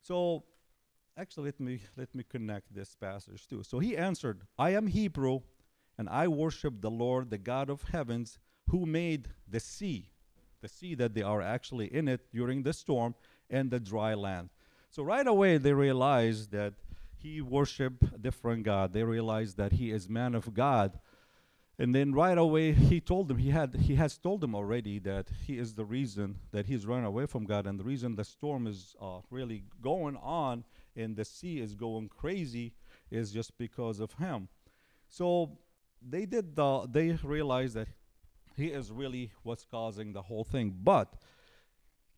So 0.00 0.44
actually 1.16 1.46
let 1.46 1.60
me 1.60 1.80
let 1.96 2.14
me 2.14 2.24
connect 2.24 2.74
this 2.74 2.94
passage 2.94 3.46
too. 3.46 3.62
So 3.62 3.78
he 3.78 3.96
answered, 3.96 4.42
I 4.58 4.70
am 4.70 4.86
Hebrew, 4.86 5.40
and 5.98 6.08
I 6.08 6.28
worship 6.28 6.80
the 6.80 6.90
Lord, 6.90 7.30
the 7.30 7.38
God 7.38 7.68
of 7.68 7.82
heavens, 7.82 8.38
who 8.68 8.86
made 8.86 9.28
the 9.46 9.60
sea, 9.60 10.10
the 10.62 10.68
sea 10.68 10.94
that 10.94 11.14
they 11.14 11.22
are 11.22 11.42
actually 11.42 11.92
in 11.92 12.08
it 12.08 12.32
during 12.32 12.62
the 12.62 12.72
storm, 12.72 13.14
and 13.50 13.70
the 13.70 13.80
dry 13.80 14.14
land. 14.14 14.50
So 14.90 15.02
right 15.02 15.26
away 15.26 15.58
they 15.58 15.72
realized 15.72 16.52
that 16.52 16.74
he 17.20 17.40
worshiped 17.40 18.02
a 18.14 18.18
different 18.18 18.62
God. 18.62 18.92
They 18.92 19.02
realized 19.02 19.56
that 19.56 19.72
he 19.72 19.90
is 19.90 20.08
man 20.08 20.34
of 20.34 20.54
God. 20.54 20.98
And 21.78 21.94
then 21.94 22.12
right 22.12 22.36
away 22.36 22.72
he 22.72 23.00
told 23.00 23.28
them 23.28 23.38
he 23.38 23.50
had 23.50 23.74
he 23.76 23.94
has 23.94 24.18
told 24.18 24.40
them 24.40 24.54
already 24.54 24.98
that 25.00 25.28
he 25.46 25.58
is 25.58 25.74
the 25.74 25.84
reason 25.84 26.38
that 26.50 26.66
he's 26.66 26.86
run 26.86 27.04
away 27.04 27.26
from 27.26 27.44
God 27.44 27.66
and 27.66 27.78
the 27.78 27.84
reason 27.84 28.16
the 28.16 28.24
storm 28.24 28.66
is 28.66 28.96
uh, 29.00 29.20
really 29.30 29.62
going 29.80 30.16
on 30.16 30.64
and 30.96 31.14
the 31.14 31.24
sea 31.24 31.60
is 31.60 31.76
going 31.76 32.08
crazy 32.08 32.72
is 33.10 33.30
just 33.30 33.56
because 33.58 34.00
of 34.00 34.12
him. 34.14 34.48
So 35.08 35.58
they 36.02 36.26
did 36.26 36.56
the 36.56 36.86
they 36.90 37.12
realized 37.22 37.74
that 37.74 37.88
he 38.56 38.66
is 38.66 38.90
really 38.90 39.30
what's 39.44 39.64
causing 39.64 40.12
the 40.12 40.22
whole 40.22 40.44
thing. 40.44 40.74
But 40.82 41.14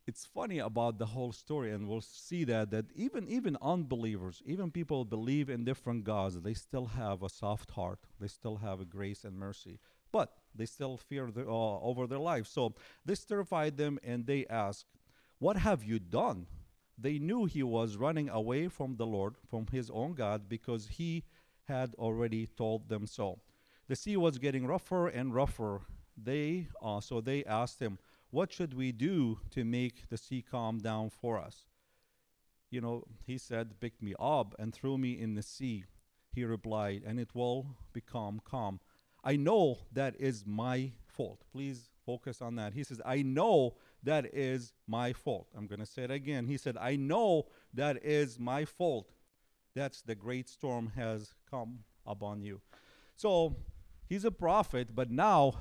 it's 0.07 0.25
funny 0.25 0.59
about 0.59 0.99
the 0.99 1.07
whole 1.07 1.33
story 1.33 1.71
and 1.71 1.89
we'll 1.89 2.01
see 2.01 2.45
that 2.45 2.71
that 2.71 2.87
even 2.95 3.29
even 3.29 3.57
unbelievers 3.63 4.43
even 4.47 4.71
people 4.71 5.05
believe 5.05 5.49
in 5.49 5.65
different 5.65 6.05
gods 6.05 6.41
they 6.41 6.55
still 6.55 6.87
have 6.87 7.23
a 7.23 7.29
soft 7.29 7.71
heart 7.73 7.99
they 8.21 8.27
still 8.27 8.57
have 8.57 8.81
a 8.81 8.85
grace 8.85 9.25
and 9.25 9.39
mercy 9.39 9.79
but 10.13 10.33
they 10.55 10.67
still 10.67 10.97
fear 10.97 11.31
the, 11.31 11.43
uh, 11.43 11.79
over 11.81 12.07
their 12.07 12.19
life. 12.19 12.47
So 12.47 12.75
this 13.05 13.25
terrified 13.25 13.77
them 13.77 13.99
and 14.03 14.27
they 14.27 14.47
asked 14.47 14.87
what 15.39 15.57
have 15.57 15.83
you 15.83 15.99
done? 15.99 16.47
They 16.99 17.19
knew 17.19 17.47
he 17.47 17.63
was 17.63 17.97
running 17.97 18.29
away 18.29 18.69
from 18.69 18.97
the 18.97 19.07
lord 19.07 19.35
from 19.49 19.67
his 19.73 19.91
own 19.91 20.15
god 20.15 20.49
because 20.49 20.87
he 20.87 21.25
had 21.65 21.95
already 21.95 22.47
told 22.47 22.89
them 22.89 23.07
so. 23.07 23.39
The 23.89 23.97
sea 23.97 24.17
was 24.17 24.39
getting 24.39 24.67
rougher 24.67 25.09
and 25.09 25.35
rougher. 25.35 25.81
They 26.17 26.69
uh, 26.83 27.01
so 27.01 27.21
they 27.21 27.45
asked 27.45 27.81
him 27.81 27.99
what 28.31 28.53
should 28.53 28.75
we 28.75 28.93
do 28.93 29.41
to 29.51 29.65
make 29.65 30.09
the 30.09 30.17
sea 30.17 30.45
calm 30.49 30.79
down 30.79 31.11
for 31.11 31.39
us? 31.39 31.67
You 32.71 32.81
know, 32.81 33.05
he 33.27 33.39
said, 33.39 33.81
Pick 33.81 34.01
me 34.01 34.15
up 34.19 34.55
and 34.59 34.73
throw 34.73 34.97
me 34.97 35.19
in 35.19 35.35
the 35.35 35.43
sea. 35.43 35.85
He 36.33 36.45
replied, 36.45 37.03
And 37.05 37.19
it 37.19 37.35
will 37.35 37.67
become 37.93 38.41
calm. 38.45 38.81
I 39.25 39.37
know 39.37 39.79
that 39.93 40.15
is 40.19 40.45
my 40.47 40.93
fault. 41.07 41.43
Please 41.53 41.91
focus 42.07 42.41
on 42.41 42.55
that. 42.57 42.73
He 42.73 42.85
says, 42.85 43.01
I 43.05 43.23
know 43.23 43.75
that 44.03 44.27
is 44.33 44.73
my 44.87 45.13
fault. 45.13 45.49
I'm 45.57 45.67
going 45.67 45.81
to 45.81 45.87
say 45.87 46.05
it 46.05 46.11
again. 46.11 46.47
He 46.47 46.57
said, 46.57 46.77
I 46.81 46.97
know 46.97 47.47
that 47.75 48.03
is 48.03 48.39
my 48.39 48.65
fault. 48.65 49.11
That's 49.75 50.01
the 50.03 50.15
great 50.15 50.49
storm 50.49 50.93
has 50.97 51.35
come 51.51 51.81
upon 52.07 52.43
you. 52.43 52.61
So 53.17 53.57
he's 54.09 54.25
a 54.25 54.31
prophet, 54.31 54.95
but 54.95 55.11
now 55.11 55.55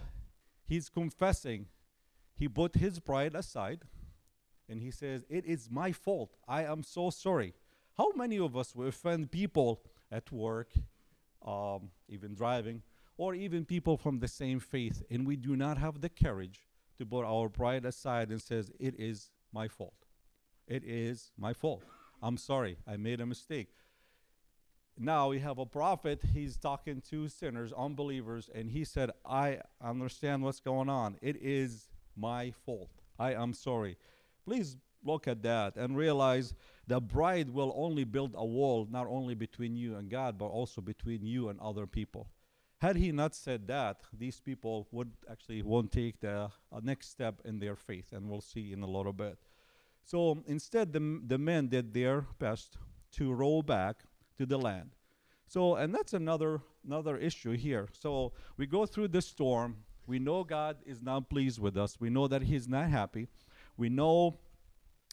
he's 0.68 0.90
confessing 0.90 1.68
he 2.40 2.48
put 2.48 2.76
his 2.76 3.00
pride 3.00 3.36
aside 3.36 3.82
and 4.70 4.82
he 4.82 4.92
says, 4.92 5.26
It 5.30 5.46
is 5.46 5.70
my 5.70 5.92
fault. 5.92 6.38
I 6.48 6.64
am 6.64 6.84
so 6.84 7.10
sorry. 7.10 7.54
How 7.98 8.14
many 8.16 8.40
of 8.40 8.56
us 8.56 8.74
will 8.74 8.88
offend 8.88 9.30
people 9.30 9.82
at 10.10 10.32
work, 10.32 10.72
um, 11.46 11.92
even 12.08 12.34
driving, 12.34 12.82
or 13.18 13.36
even 13.36 13.66
people 13.66 13.98
from 13.98 14.20
the 14.20 14.28
same 14.30 14.62
faith, 14.62 15.04
and 15.12 15.28
we 15.28 15.36
do 15.36 15.58
not 15.58 15.78
have 15.78 16.00
the 16.00 16.08
courage 16.08 16.66
to 16.98 17.06
put 17.06 17.26
our 17.26 17.50
pride 17.50 17.84
aside 17.84 18.30
and 18.30 18.42
says, 18.42 18.72
It 18.80 18.98
is 18.98 19.32
my 19.52 19.68
fault. 19.68 20.06
It 20.66 20.84
is 20.86 21.32
my 21.38 21.52
fault. 21.52 21.84
I'm 22.22 22.38
sorry. 22.38 22.78
I 22.88 22.96
made 22.96 23.20
a 23.20 23.26
mistake. 23.26 23.70
Now 24.98 25.30
we 25.30 25.40
have 25.40 25.58
a 25.58 25.66
prophet. 25.66 26.22
He's 26.34 26.56
talking 26.56 27.02
to 27.10 27.28
sinners, 27.28 27.74
unbelievers, 27.74 28.50
and 28.54 28.72
he 28.72 28.86
said, 28.86 29.12
I 29.26 29.60
understand 29.82 30.44
what's 30.44 30.62
going 30.62 30.88
on. 30.90 31.18
It 31.22 31.38
is 31.42 31.90
my 32.20 32.52
fault. 32.66 32.90
I 33.18 33.34
am 33.34 33.54
sorry. 33.54 33.98
Please 34.46 34.78
look 35.04 35.28
at 35.28 35.42
that 35.44 35.76
and 35.78 35.96
realize 35.96 36.54
the 36.88 37.00
bride 37.00 37.50
will 37.50 37.74
only 37.76 38.04
build 38.04 38.34
a 38.36 38.46
wall 38.46 38.88
not 38.90 39.08
only 39.08 39.36
between 39.36 39.76
you 39.76 39.96
and 39.96 40.10
God, 40.10 40.38
but 40.38 40.48
also 40.48 40.82
between 40.82 41.26
you 41.26 41.50
and 41.50 41.60
other 41.60 41.88
people. 41.88 42.28
Had 42.80 42.96
he 42.96 43.12
not 43.12 43.36
said 43.36 43.68
that, 43.68 44.02
these 44.18 44.40
people 44.40 44.88
would 44.92 45.12
actually 45.30 45.62
won't 45.62 45.92
take 45.92 46.22
the 46.22 46.50
uh, 46.72 46.80
next 46.82 47.10
step 47.10 47.42
in 47.44 47.60
their 47.60 47.76
faith, 47.76 48.14
and 48.14 48.30
we'll 48.30 48.42
see 48.42 48.72
in 48.72 48.82
a 48.84 48.88
little 48.88 49.14
bit. 49.14 49.38
So 50.06 50.42
instead, 50.48 50.94
the, 50.94 51.22
the 51.28 51.38
men 51.38 51.68
did 51.68 51.94
their 51.94 52.26
best 52.40 52.78
to 53.12 53.34
roll 53.34 53.62
back 53.62 53.98
to 54.38 54.46
the 54.46 54.58
land. 54.58 54.92
So, 55.46 55.76
and 55.76 55.94
that's 55.94 56.14
another 56.14 56.62
another 56.86 57.18
issue 57.18 57.52
here. 57.52 57.90
So 57.92 58.32
we 58.56 58.66
go 58.66 58.86
through 58.86 59.10
this 59.10 59.28
storm. 59.28 59.78
We 60.10 60.18
know 60.18 60.44
God 60.44 60.78
is 60.88 61.02
not 61.02 61.30
pleased 61.30 61.60
with 61.60 61.78
us. 61.78 61.98
We 62.00 62.10
know 62.10 62.28
that 62.28 62.42
He's 62.42 62.68
not 62.68 62.90
happy. 62.90 63.28
We 63.78 63.90
know 63.90 64.40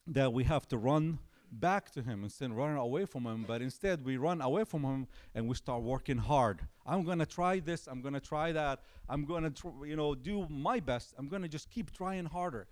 that 0.06 0.32
we 0.32 0.44
have 0.44 0.66
to 0.68 0.78
run 0.78 1.18
back 1.52 1.90
to 1.90 2.02
him 2.02 2.24
instead 2.24 2.50
of 2.50 2.56
running 2.56 2.76
away 2.76 3.04
from 3.04 3.24
him 3.24 3.44
but 3.46 3.62
instead 3.62 4.04
we 4.04 4.16
run 4.16 4.40
away 4.40 4.64
from 4.64 4.82
him 4.82 5.06
and 5.34 5.48
we 5.48 5.54
start 5.54 5.80
working 5.80 6.18
hard. 6.18 6.60
I'm 6.84 7.04
going 7.04 7.20
to 7.20 7.26
try 7.26 7.60
this 7.60 7.86
i'm 7.86 8.02
going 8.02 8.14
to 8.14 8.20
try 8.20 8.50
that 8.52 8.80
i'm 9.08 9.24
going 9.24 9.44
to 9.44 9.50
tr- 9.50 9.86
you 9.86 9.96
know 9.96 10.14
do 10.14 10.46
my 10.48 10.80
best. 10.80 11.14
I'm 11.16 11.28
going 11.28 11.42
to 11.42 11.48
just 11.48 11.70
keep 11.70 11.92
trying 11.92 12.24
harder. 12.24 12.66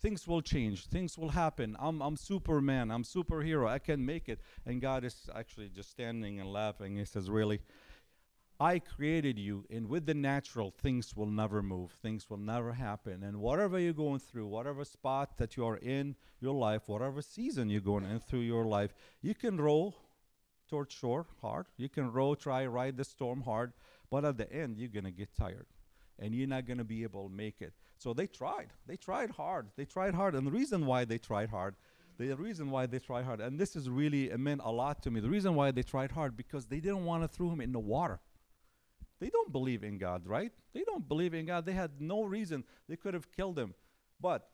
Things 0.00 0.28
will 0.28 0.42
change 0.42 0.86
things 0.86 1.18
will 1.18 1.30
happen. 1.30 1.76
I'm 1.80 2.00
i'm 2.00 2.16
superman 2.16 2.90
i'm 2.90 3.02
superhero 3.02 3.68
i 3.68 3.78
can 3.78 4.04
make 4.06 4.28
it. 4.28 4.40
And 4.64 4.80
god 4.80 5.04
is 5.04 5.28
actually 5.34 5.68
just 5.68 5.90
standing 5.90 6.40
and 6.40 6.52
laughing. 6.52 6.96
He 6.96 7.04
says 7.04 7.28
really 7.28 7.60
I 8.62 8.78
created 8.78 9.38
you, 9.38 9.64
and 9.70 9.88
with 9.88 10.04
the 10.04 10.12
natural, 10.12 10.70
things 10.70 11.16
will 11.16 11.30
never 11.30 11.62
move, 11.62 11.92
things 12.02 12.28
will 12.28 12.36
never 12.36 12.74
happen. 12.74 13.22
And 13.22 13.40
whatever 13.40 13.78
you're 13.78 13.94
going 13.94 14.18
through, 14.18 14.48
whatever 14.48 14.84
spot 14.84 15.38
that 15.38 15.56
you 15.56 15.64
are 15.64 15.78
in 15.78 16.14
your 16.40 16.54
life, 16.54 16.82
whatever 16.86 17.22
season 17.22 17.70
you're 17.70 17.80
going 17.80 18.04
in 18.04 18.20
through 18.20 18.40
your 18.40 18.66
life, 18.66 18.92
you 19.22 19.34
can 19.34 19.58
row 19.58 19.94
towards 20.68 20.94
shore 20.94 21.26
hard. 21.40 21.66
You 21.78 21.88
can 21.88 22.12
row, 22.12 22.34
try, 22.34 22.66
ride 22.66 22.98
the 22.98 23.04
storm 23.04 23.40
hard, 23.40 23.72
but 24.10 24.26
at 24.26 24.36
the 24.36 24.52
end, 24.52 24.76
you're 24.76 24.88
going 24.88 25.04
to 25.04 25.10
get 25.10 25.34
tired 25.34 25.66
and 26.18 26.34
you're 26.34 26.46
not 26.46 26.66
going 26.66 26.78
to 26.78 26.84
be 26.84 27.02
able 27.02 27.28
to 27.28 27.34
make 27.34 27.62
it. 27.62 27.72
So 27.96 28.12
they 28.12 28.26
tried. 28.26 28.68
They 28.86 28.96
tried 28.96 29.30
hard. 29.30 29.68
They 29.76 29.86
tried 29.86 30.14
hard. 30.14 30.34
And 30.34 30.46
the 30.46 30.50
reason 30.50 30.84
why 30.84 31.06
they 31.06 31.16
tried 31.16 31.48
hard, 31.48 31.76
the 32.18 32.34
reason 32.34 32.70
why 32.70 32.84
they 32.84 32.98
tried 32.98 33.24
hard, 33.24 33.40
and 33.40 33.58
this 33.58 33.74
is 33.74 33.88
really, 33.88 34.30
meant 34.36 34.60
a 34.62 34.70
lot 34.70 35.02
to 35.04 35.10
me. 35.10 35.20
The 35.20 35.30
reason 35.30 35.54
why 35.54 35.70
they 35.70 35.82
tried 35.82 36.12
hard, 36.12 36.36
because 36.36 36.66
they 36.66 36.78
didn't 36.78 37.06
want 37.06 37.22
to 37.22 37.28
throw 37.28 37.50
him 37.50 37.62
in 37.62 37.72
the 37.72 37.78
water. 37.78 38.20
They 39.20 39.28
don't 39.28 39.52
believe 39.52 39.84
in 39.84 39.98
God, 39.98 40.26
right? 40.26 40.52
They 40.72 40.84
don't 40.84 41.06
believe 41.06 41.34
in 41.34 41.46
God. 41.46 41.66
They 41.66 41.72
had 41.72 42.00
no 42.00 42.22
reason. 42.22 42.64
They 42.88 42.96
could 42.96 43.14
have 43.14 43.30
killed 43.32 43.58
him. 43.58 43.74
But 44.20 44.48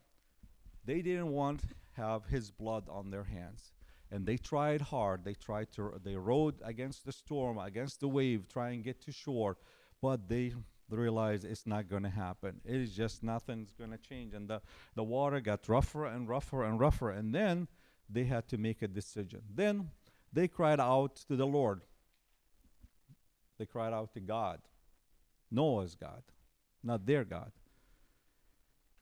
they 0.85 1.03
didn't 1.03 1.31
want 1.31 1.63
have 1.93 2.27
his 2.27 2.51
blood 2.51 2.85
on 2.89 3.11
their 3.11 3.25
hands. 3.25 3.73
And 4.11 4.27
they 4.27 4.37
tried 4.37 4.81
hard. 4.81 5.25
They 5.25 5.35
tried 5.35 5.73
to 5.73 6.01
they 6.05 6.15
rowed 6.17 6.57
against 6.63 7.05
the 7.05 7.13
storm, 7.13 7.59
against 7.59 8.01
the 8.01 8.09
wave, 8.09 8.49
try 8.49 8.71
and 8.71 8.85
get 8.85 9.01
to 9.03 9.13
shore, 9.13 9.57
but 10.01 10.29
they 10.29 10.53
realized 10.89 11.45
it's 11.45 11.67
not 11.67 11.89
going 11.89 12.05
to 12.05 12.09
happen. 12.11 12.61
It 12.65 12.77
is 12.77 12.95
just 12.95 13.23
nothing's 13.23 13.73
going 13.73 13.91
to 13.91 13.99
change. 13.99 14.35
And 14.35 14.49
the, 14.49 14.61
the 14.95 15.03
water 15.03 15.41
got 15.41 15.69
rougher 15.69 16.07
and 16.07 16.29
rougher 16.29 16.63
and 16.63 16.79
rougher. 16.79 17.11
And 17.11 17.35
then 17.35 17.67
they 18.09 18.25
had 18.25 18.49
to 18.49 18.59
make 18.59 18.83
a 18.83 18.89
decision. 18.89 19.43
Then 19.53 19.91
they 20.33 20.47
cried 20.47 20.79
out 20.79 21.17
to 21.29 21.35
the 21.35 21.47
Lord. 21.47 21.81
They 23.59 23.67
cried 23.67 23.93
out 23.93 24.13
to 24.15 24.21
God, 24.21 24.61
Noah's 25.51 25.95
God, 25.95 26.23
not 26.83 27.07
their 27.07 27.25
God. 27.25 27.53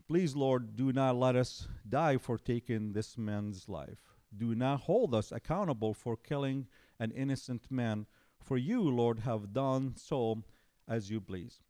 Please, 0.07 0.37
Lord, 0.37 0.77
do 0.77 0.93
not 0.93 1.17
let 1.17 1.35
us 1.35 1.67
die 1.89 2.19
for 2.19 2.37
taking 2.37 2.93
this 2.93 3.17
man's 3.17 3.69
life. 3.69 3.99
Do 4.37 4.55
not 4.55 4.81
hold 4.81 5.15
us 5.15 5.33
accountable 5.33 5.95
for 5.95 6.17
killing 6.17 6.67
an 7.01 7.11
innocent 7.13 7.71
man, 7.71 8.07
for 8.39 8.59
you, 8.59 8.83
Lord, 8.83 9.21
have 9.21 9.55
done 9.55 9.95
so 9.97 10.43
as 10.87 11.11
you 11.11 11.21
please. 11.21 11.63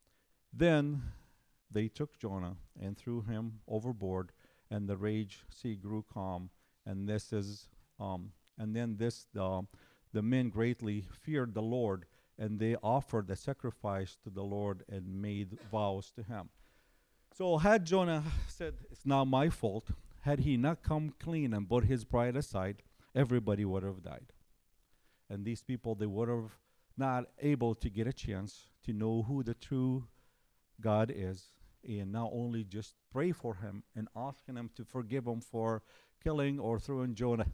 Then 0.53 1.03
they 1.71 1.89
took 1.89 2.19
Jonah 2.19 2.57
and 2.81 2.97
threw 2.99 3.23
him 3.23 3.61
overboard, 3.69 4.33
and 4.71 4.89
the 4.89 4.97
rage 4.97 5.45
sea 5.49 5.77
grew 5.77 6.05
calm. 6.13 6.51
And 6.85 7.09
this 7.09 7.33
is, 7.33 7.69
um, 8.01 8.33
and 8.59 8.75
then 8.75 8.97
this, 8.97 9.27
uh, 9.39 9.63
the 10.13 10.23
men 10.23 10.49
greatly 10.49 11.05
feared 11.23 11.55
the 11.55 11.63
Lord 11.63 12.07
and 12.39 12.59
they 12.59 12.77
offered 12.83 13.31
a 13.31 13.37
sacrifice 13.37 14.17
to 14.25 14.31
the 14.31 14.43
Lord 14.43 14.85
and 14.89 15.23
made 15.23 15.59
vows 15.71 16.11
to 16.17 16.23
him. 16.23 16.49
So, 17.37 17.59
had 17.59 17.85
Jonah 17.85 18.23
said, 18.49 18.75
It's 18.91 19.07
not 19.07 19.27
my 19.27 19.49
fault, 19.49 19.89
had 20.23 20.41
he 20.41 20.57
not 20.57 20.83
come 20.83 21.15
clean 21.19 21.53
and 21.53 21.69
put 21.69 21.85
his 21.85 22.05
pride 22.05 22.37
aside, 22.37 22.83
everybody 23.15 23.65
would 23.65 23.83
have 23.83 24.03
died. 24.03 24.33
And 25.29 25.45
these 25.45 25.63
people, 25.63 25.95
they 25.95 26.07
would 26.07 26.29
have 26.29 26.57
not 26.97 27.27
able 27.41 27.75
to 27.75 27.91
get 27.91 28.07
a 28.07 28.13
chance 28.13 28.67
to 28.85 28.93
know 28.93 29.23
who 29.23 29.43
the 29.43 29.55
true 29.55 30.07
God 30.81 31.13
is 31.15 31.51
and 31.87 32.13
not 32.13 32.31
only 32.33 32.65
just 32.65 32.95
pray 33.13 33.33
for 33.33 33.57
him 33.57 33.83
and 33.95 34.09
asking 34.17 34.57
him 34.57 34.71
to 34.77 34.85
forgive 34.85 35.27
him 35.27 35.41
for 35.41 35.83
killing 36.23 36.59
or 36.59 36.79
throwing 36.79 37.15
Jonah 37.15 37.47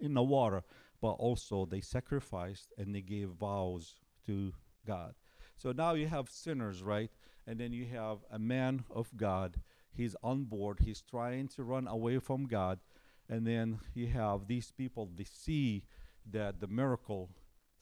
in 0.00 0.14
the 0.14 0.22
water, 0.22 0.62
but 1.00 1.12
also 1.12 1.64
they 1.64 1.80
sacrificed 1.80 2.72
and 2.76 2.94
they 2.94 3.00
gave 3.00 3.28
vows 3.30 3.94
to 4.26 4.52
God. 4.86 5.14
So 5.56 5.72
now 5.72 5.94
you 5.94 6.08
have 6.08 6.28
sinners, 6.28 6.82
right? 6.82 7.10
And 7.46 7.58
then 7.58 7.72
you 7.72 7.86
have 7.86 8.18
a 8.30 8.38
man 8.38 8.84
of 8.90 9.16
God. 9.16 9.60
He's 9.92 10.16
on 10.22 10.44
board. 10.44 10.80
He's 10.84 11.02
trying 11.02 11.48
to 11.48 11.62
run 11.62 11.86
away 11.86 12.18
from 12.18 12.46
God. 12.46 12.80
And 13.28 13.46
then 13.46 13.80
you 13.94 14.08
have 14.08 14.46
these 14.46 14.72
people, 14.72 15.08
they 15.14 15.24
see 15.24 15.84
that 16.30 16.60
the 16.60 16.66
miracle 16.66 17.30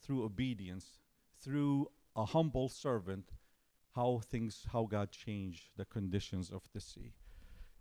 through 0.02 0.24
obedience, 0.24 0.98
through 1.42 1.88
a 2.16 2.24
humble 2.24 2.68
servant, 2.68 3.32
how 3.94 4.20
things, 4.24 4.66
how 4.72 4.84
God 4.84 5.10
changed 5.10 5.70
the 5.76 5.84
conditions 5.84 6.50
of 6.50 6.62
the 6.72 6.80
sea. 6.80 7.12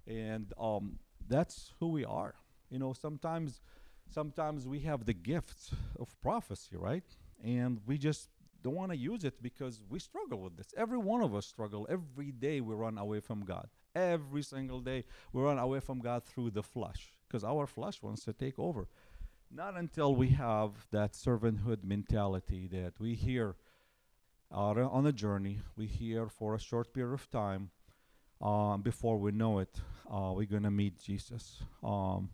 And 0.07 0.51
um, 0.59 0.99
that's 1.27 1.73
who 1.79 1.89
we 1.89 2.05
are. 2.05 2.35
You 2.69 2.79
know, 2.79 2.93
sometimes, 2.93 3.61
sometimes 4.09 4.67
we 4.67 4.79
have 4.81 5.05
the 5.05 5.13
gifts 5.13 5.71
of 5.99 6.19
prophecy, 6.21 6.75
right? 6.75 7.03
And 7.43 7.79
we 7.85 7.97
just 7.97 8.29
don't 8.63 8.75
want 8.75 8.91
to 8.91 8.97
use 8.97 9.23
it 9.23 9.41
because 9.41 9.81
we 9.89 9.99
struggle 9.99 10.41
with 10.41 10.57
this. 10.57 10.73
Every 10.77 10.97
one 10.97 11.21
of 11.21 11.33
us 11.33 11.45
struggle. 11.45 11.87
Every 11.89 12.31
day 12.31 12.61
we 12.61 12.75
run 12.75 12.97
away 12.97 13.19
from 13.19 13.45
God. 13.45 13.67
Every 13.95 14.43
single 14.43 14.79
day 14.81 15.05
we 15.33 15.41
run 15.41 15.59
away 15.59 15.79
from 15.79 15.99
God 15.99 16.23
through 16.25 16.51
the 16.51 16.63
flesh 16.63 17.13
because 17.27 17.43
our 17.43 17.67
flesh 17.67 18.01
wants 18.01 18.23
to 18.25 18.33
take 18.33 18.59
over. 18.59 18.87
Not 19.51 19.77
until 19.77 20.15
we 20.15 20.29
have 20.29 20.71
that 20.91 21.13
servanthood 21.13 21.83
mentality 21.83 22.67
that 22.71 22.99
we 22.99 23.15
hear 23.15 23.55
out 24.53 24.77
on 24.77 25.05
a 25.05 25.11
journey, 25.11 25.59
we 25.75 25.85
hear 25.87 26.27
for 26.27 26.55
a 26.55 26.59
short 26.59 26.93
period 26.93 27.13
of 27.13 27.29
time. 27.29 27.71
Um, 28.41 28.81
before 28.81 29.17
we 29.17 29.31
know 29.31 29.59
it, 29.59 29.81
uh, 30.09 30.31
we're 30.33 30.45
going 30.45 30.63
to 30.63 30.71
meet 30.71 30.99
Jesus. 30.99 31.61
Um, 31.83 32.29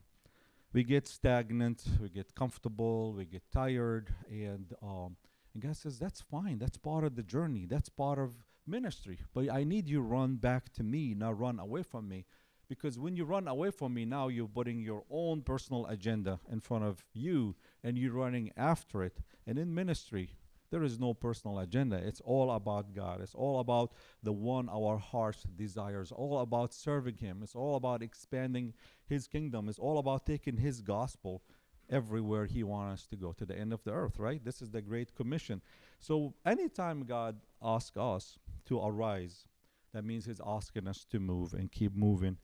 we 0.72 0.84
get 0.84 1.08
stagnant, 1.08 1.84
we 2.02 2.10
get 2.10 2.36
comfortable, 2.36 3.14
we 3.14 3.26
get 3.26 3.44
tired, 3.52 4.14
and 4.30 4.74
um, 4.84 5.16
and 5.56 5.64
God 5.64 5.78
says, 5.78 5.98
That's 5.98 6.22
fine. 6.22 6.60
That's 6.60 6.78
part 6.78 7.06
of 7.06 7.16
the 7.16 7.24
journey. 7.24 7.66
That's 7.66 7.90
part 7.90 8.20
of 8.20 8.36
ministry. 8.68 9.20
But 9.34 9.50
I 9.50 9.64
need 9.64 9.88
you 9.88 10.02
run 10.02 10.36
back 10.36 10.72
to 10.74 10.84
me, 10.84 11.16
not 11.16 11.40
run 11.40 11.60
away 11.60 11.82
from 11.82 12.10
me. 12.10 12.26
Because 12.68 13.00
when 13.00 13.16
you 13.16 13.24
run 13.26 13.48
away 13.48 13.72
from 13.72 13.94
me, 13.94 14.06
now 14.06 14.28
you're 14.28 14.48
putting 14.48 14.82
your 14.82 15.04
own 15.10 15.44
personal 15.44 15.86
agenda 15.86 16.40
in 16.52 16.60
front 16.60 16.84
of 16.84 17.06
you 17.14 17.56
and 17.84 17.98
you're 17.98 18.12
running 18.12 18.52
after 18.58 19.04
it. 19.04 19.20
And 19.48 19.58
in 19.58 19.74
ministry, 19.74 20.32
there 20.72 20.84
is 20.84 21.00
no 21.00 21.14
personal 21.14 21.60
agenda. 21.60 21.96
It's 21.96 22.22
all 22.22 22.52
about 22.52 22.94
God. 22.94 23.22
It's 23.22 23.36
all 23.36 23.60
about 23.60 23.94
the 24.24 24.34
one 24.34 24.68
our 24.68 24.98
hearts 24.98 25.44
desires. 25.56 26.12
All 26.12 26.40
about 26.40 26.74
serving 26.74 27.18
Him. 27.18 27.42
It's 27.44 27.56
all 27.56 27.76
about 27.76 28.02
expanding 28.02 28.74
His 29.08 29.28
kingdom. 29.28 29.70
It's 29.70 29.80
all 29.80 30.00
about 30.00 30.26
taking 30.26 30.58
His 30.58 30.82
gospel 30.82 31.44
everywhere 31.90 32.46
he 32.46 32.64
wants 32.64 33.02
us 33.02 33.08
to 33.08 33.16
go 33.16 33.32
to 33.34 33.46
the 33.46 33.58
end 33.58 33.74
of 33.74 33.84
the 33.84 33.92
earth 33.92 34.18
right? 34.18 34.44
This 34.44 34.62
is 34.62 34.70
the 34.72 34.82
great 34.82 35.16
commission. 35.16 35.62
So 36.00 36.34
anytime 36.46 37.04
god 37.04 37.38
asks 37.62 37.98
us 37.98 38.38
to 38.66 38.80
arise 38.80 39.46
that 39.94 40.04
means 40.04 40.26
he's 40.26 40.42
asking 40.46 40.88
us 40.88 41.06
to 41.12 41.20
move 41.20 41.54
and 41.54 41.72
keep 41.72 41.96
moving. 41.96 42.38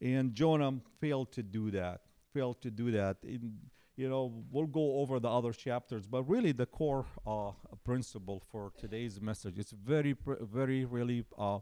And 0.00 0.34
jonah 0.34 0.72
failed 1.00 1.32
to 1.32 1.42
do 1.42 1.70
that 1.72 2.00
failed 2.32 2.60
to 2.62 2.70
do 2.70 2.90
that. 2.92 3.16
In, 3.22 3.58
you 3.96 4.08
know 4.08 4.32
we'll 4.50 4.66
go 4.66 5.00
over 5.00 5.20
the 5.20 5.28
other 5.28 5.52
chapters 5.52 6.06
but 6.06 6.22
really 6.24 6.52
the 6.52 6.66
core 6.66 7.04
uh, 7.26 7.50
principle 7.84 8.42
for 8.50 8.72
today's 8.78 9.20
message. 9.20 9.58
Is 9.58 9.72
very 9.72 10.16
very 10.40 10.84
really 10.84 11.24
uh, 11.38 11.58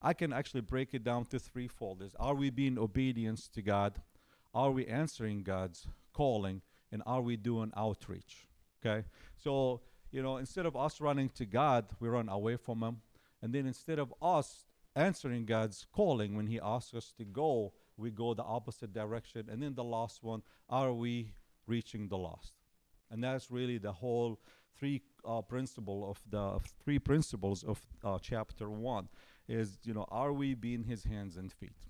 i 0.00 0.12
can 0.12 0.32
actually 0.32 0.60
break 0.60 0.94
it 0.94 1.04
down 1.04 1.24
to 1.26 1.38
threefold. 1.38 2.02
Is 2.02 2.14
are 2.20 2.34
we 2.34 2.50
being 2.50 2.78
obedience 2.78 3.48
to 3.48 3.62
god? 3.62 4.00
Are 4.54 4.70
we 4.70 4.86
answering 4.86 5.42
god's 5.42 5.86
calling 6.18 6.60
and 6.90 7.00
are 7.06 7.22
we 7.22 7.36
doing 7.36 7.70
outreach? 7.76 8.48
Okay? 8.80 9.06
So, 9.36 9.82
you 10.10 10.20
know, 10.20 10.38
instead 10.38 10.66
of 10.66 10.74
us 10.74 11.00
running 11.00 11.28
to 11.30 11.46
God, 11.46 11.86
we 12.00 12.08
run 12.08 12.28
away 12.28 12.56
from 12.56 12.82
Him. 12.82 12.96
And 13.40 13.54
then 13.54 13.66
instead 13.66 14.00
of 14.00 14.12
us 14.20 14.66
answering 14.96 15.46
God's 15.46 15.86
calling 15.92 16.34
when 16.34 16.48
He 16.48 16.58
asks 16.60 16.92
us 16.92 17.12
to 17.18 17.24
go, 17.24 17.72
we 17.96 18.10
go 18.10 18.34
the 18.34 18.42
opposite 18.42 18.92
direction. 18.92 19.48
And 19.48 19.62
then 19.62 19.74
the 19.76 19.84
last 19.84 20.24
one, 20.24 20.42
are 20.68 20.92
we 20.92 21.34
reaching 21.68 22.08
the 22.08 22.18
lost? 22.18 22.54
And 23.12 23.22
that's 23.22 23.48
really 23.48 23.78
the 23.78 23.92
whole 23.92 24.40
three 24.76 25.02
uh, 25.24 25.42
principle 25.42 26.10
of 26.10 26.18
the 26.30 26.58
three 26.82 26.98
principles 26.98 27.62
of 27.62 27.80
uh, 28.04 28.18
chapter 28.20 28.68
one 28.68 29.08
is 29.48 29.78
you 29.82 29.94
know 29.94 30.06
are 30.08 30.32
we 30.32 30.54
being 30.54 30.84
his 30.84 31.04
hands 31.04 31.36
and 31.36 31.52
feet 31.52 31.80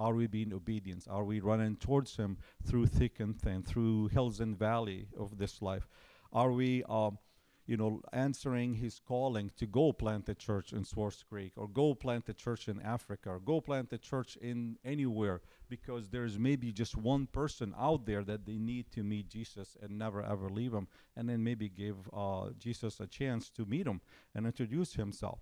Are 0.00 0.14
we 0.14 0.26
being 0.26 0.54
obedient? 0.54 1.06
Are 1.10 1.24
we 1.24 1.40
running 1.40 1.76
towards 1.76 2.16
Him 2.16 2.38
through 2.66 2.86
thick 2.86 3.20
and 3.20 3.38
thin, 3.38 3.62
through 3.62 4.08
hills 4.08 4.40
and 4.40 4.58
valley 4.58 5.08
of 5.14 5.36
this 5.36 5.60
life? 5.60 5.86
Are 6.32 6.52
we, 6.52 6.82
um, 6.84 7.18
you 7.66 7.76
know, 7.76 8.00
answering 8.10 8.76
His 8.76 8.98
calling 8.98 9.50
to 9.58 9.66
go 9.66 9.92
plant 9.92 10.26
a 10.30 10.34
church 10.34 10.72
in 10.72 10.86
Swartz 10.86 11.22
Creek, 11.22 11.52
or 11.54 11.68
go 11.68 11.94
plant 11.94 12.30
a 12.30 12.32
church 12.32 12.66
in 12.66 12.80
Africa, 12.80 13.28
or 13.28 13.40
go 13.40 13.60
plant 13.60 13.92
a 13.92 13.98
church 13.98 14.38
in 14.40 14.78
anywhere? 14.86 15.42
Because 15.68 16.08
there's 16.08 16.38
maybe 16.38 16.72
just 16.72 16.96
one 16.96 17.26
person 17.26 17.74
out 17.78 18.06
there 18.06 18.24
that 18.24 18.46
they 18.46 18.56
need 18.56 18.90
to 18.92 19.02
meet 19.02 19.28
Jesus 19.28 19.76
and 19.82 19.98
never 19.98 20.22
ever 20.22 20.48
leave 20.48 20.72
Him, 20.72 20.88
and 21.14 21.28
then 21.28 21.44
maybe 21.44 21.68
give 21.68 22.08
uh, 22.14 22.48
Jesus 22.58 23.00
a 23.00 23.06
chance 23.06 23.50
to 23.50 23.66
meet 23.66 23.86
Him 23.86 24.00
and 24.34 24.46
introduce 24.46 24.94
Himself. 24.94 25.40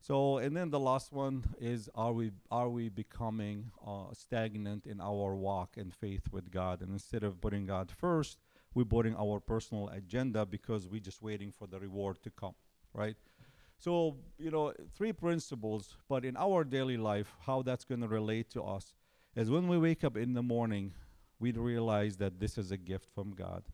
So, 0.00 0.38
and 0.38 0.56
then 0.56 0.70
the 0.70 0.80
last 0.80 1.12
one 1.12 1.44
is: 1.60 1.88
Are 1.94 2.12
we 2.12 2.30
are 2.50 2.70
we 2.70 2.88
becoming 2.88 3.70
uh, 3.86 4.14
stagnant 4.14 4.86
in 4.86 5.00
our 5.00 5.36
walk 5.36 5.76
and 5.76 5.94
faith 5.94 6.22
with 6.32 6.50
God? 6.50 6.80
And 6.80 6.90
instead 6.92 7.22
of 7.22 7.40
putting 7.40 7.66
God 7.66 7.90
first, 7.90 8.38
we're 8.74 8.86
putting 8.86 9.14
our 9.14 9.40
personal 9.40 9.88
agenda 9.88 10.46
because 10.46 10.88
we're 10.88 11.00
just 11.00 11.20
waiting 11.22 11.52
for 11.52 11.66
the 11.66 11.78
reward 11.78 12.22
to 12.22 12.30
come, 12.30 12.54
right? 12.94 13.16
So, 13.78 14.16
you 14.38 14.50
know, 14.50 14.72
three 14.94 15.12
principles, 15.12 15.96
but 16.08 16.24
in 16.24 16.36
our 16.36 16.64
daily 16.64 16.96
life, 16.96 17.34
how 17.46 17.62
that's 17.62 17.84
going 17.84 18.02
to 18.02 18.08
relate 18.08 18.50
to 18.50 18.62
us 18.62 18.94
is 19.34 19.50
when 19.50 19.68
we 19.68 19.78
wake 19.78 20.04
up 20.04 20.16
in 20.16 20.34
the 20.34 20.42
morning, 20.42 20.92
we 21.38 21.52
realize 21.52 22.16
that 22.18 22.40
this 22.40 22.58
is 22.58 22.70
a 22.70 22.76
gift 22.76 23.08
from 23.14 23.32
God. 23.32 23.64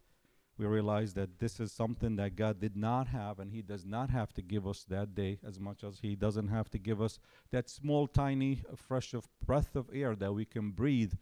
We 0.58 0.66
realize 0.66 1.14
that 1.14 1.38
this 1.38 1.60
is 1.60 1.72
something 1.72 2.16
that 2.16 2.36
God 2.36 2.60
did 2.60 2.76
not 2.76 3.08
have, 3.08 3.38
and 3.38 3.52
He 3.52 3.62
does 3.62 3.84
not 3.84 4.10
have 4.10 4.32
to 4.34 4.42
give 4.42 4.66
us 4.66 4.84
that 4.88 5.14
day 5.14 5.38
as 5.46 5.60
much 5.60 5.84
as 5.84 6.00
He 6.00 6.16
doesn't 6.16 6.48
have 6.48 6.70
to 6.70 6.78
give 6.78 7.02
us 7.02 7.18
that 7.50 7.68
small, 7.68 8.06
tiny, 8.06 8.62
fresh 8.74 9.12
of 9.12 9.28
breath 9.44 9.76
of 9.76 9.90
air 9.92 10.16
that 10.16 10.32
we 10.32 10.44
can 10.44 10.70
breathe 10.70 11.12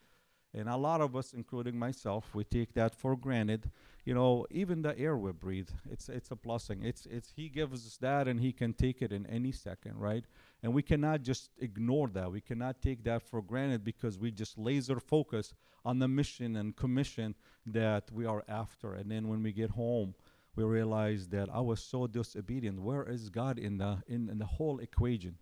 and 0.55 0.69
a 0.69 0.77
lot 0.77 1.01
of 1.01 1.17
us, 1.17 1.33
including 1.33 1.77
myself, 1.77 2.33
we 2.33 2.45
take 2.45 2.75
that 2.75 2.95
for 2.95 3.17
granted. 3.17 3.73
You 4.05 4.15
know, 4.15 4.47
even 4.51 4.83
the 4.83 4.97
air 4.97 5.17
we 5.17 5.33
breathe, 5.33 5.71
it's 5.91 6.09
it's 6.09 6.31
a 6.31 6.37
blessing. 6.37 6.85
It's 6.85 7.07
it's 7.07 7.33
He 7.35 7.49
gives 7.49 7.85
us 7.87 7.97
that, 7.97 8.29
and 8.29 8.41
He 8.41 8.53
can 8.53 8.73
take 8.73 9.03
it 9.03 9.13
in 9.13 9.27
any 9.27 9.51
second, 9.51 9.99
right? 9.99 10.25
And 10.65 10.73
we 10.73 10.83
cannot 10.83 11.21
just 11.21 11.51
ignore 11.59 12.09
that. 12.09 12.33
We 12.33 12.41
cannot 12.41 12.81
take 12.81 13.05
that 13.05 13.21
for 13.23 13.43
granted 13.43 13.85
because 13.85 14.19
we 14.19 14.31
just 14.31 14.57
laser 14.57 14.99
focus 14.99 15.53
on 15.85 15.99
the 15.99 16.09
mission 16.09 16.57
and 16.57 16.75
commission 16.75 17.35
that 17.67 18.11
we 18.11 18.25
are 18.25 18.43
after. 18.49 18.95
And 18.95 19.11
then 19.11 19.29
when 19.29 19.43
we 19.43 19.53
get 19.53 19.69
home, 19.69 20.15
we 20.57 20.65
realize 20.65 21.29
that 21.29 21.51
I 21.53 21.61
was 21.61 21.85
so 21.85 22.07
disobedient. 22.07 22.81
Where 22.81 23.03
is 23.03 23.29
God 23.29 23.59
in 23.59 23.77
the 23.77 24.03
in, 24.07 24.31
in 24.31 24.39
the 24.39 24.47
whole 24.47 24.79
equation? 24.79 25.37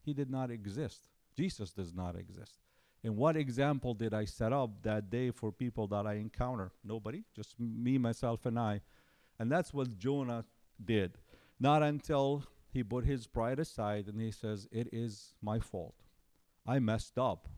He 0.00 0.14
did 0.14 0.30
not 0.30 0.50
exist. 0.50 1.10
Jesus 1.36 1.72
does 1.72 1.92
not 1.92 2.16
exist. 2.16 2.58
And 3.04 3.18
what 3.18 3.36
example 3.36 3.92
did 3.92 4.14
I 4.14 4.24
set 4.24 4.54
up 4.54 4.82
that 4.84 5.10
day 5.10 5.32
for 5.32 5.52
people 5.52 5.86
that 5.88 6.06
I 6.06 6.14
encounter? 6.14 6.72
Nobody, 6.82 7.24
just 7.36 7.60
me, 7.60 7.98
myself, 7.98 8.46
and 8.46 8.58
I. 8.58 8.80
And 9.38 9.52
that's 9.52 9.74
what 9.74 9.98
Jonah 9.98 10.46
did. 10.82 11.18
Not 11.60 11.82
until 11.82 12.44
he 12.72 12.82
put 12.82 13.04
his 13.04 13.26
pride 13.26 13.58
aside 13.58 14.06
and 14.06 14.20
he 14.20 14.30
says, 14.30 14.68
It 14.72 14.88
is 14.92 15.34
my 15.42 15.58
fault. 15.58 15.94
I 16.66 16.78
messed 16.78 17.18
up. 17.18 17.48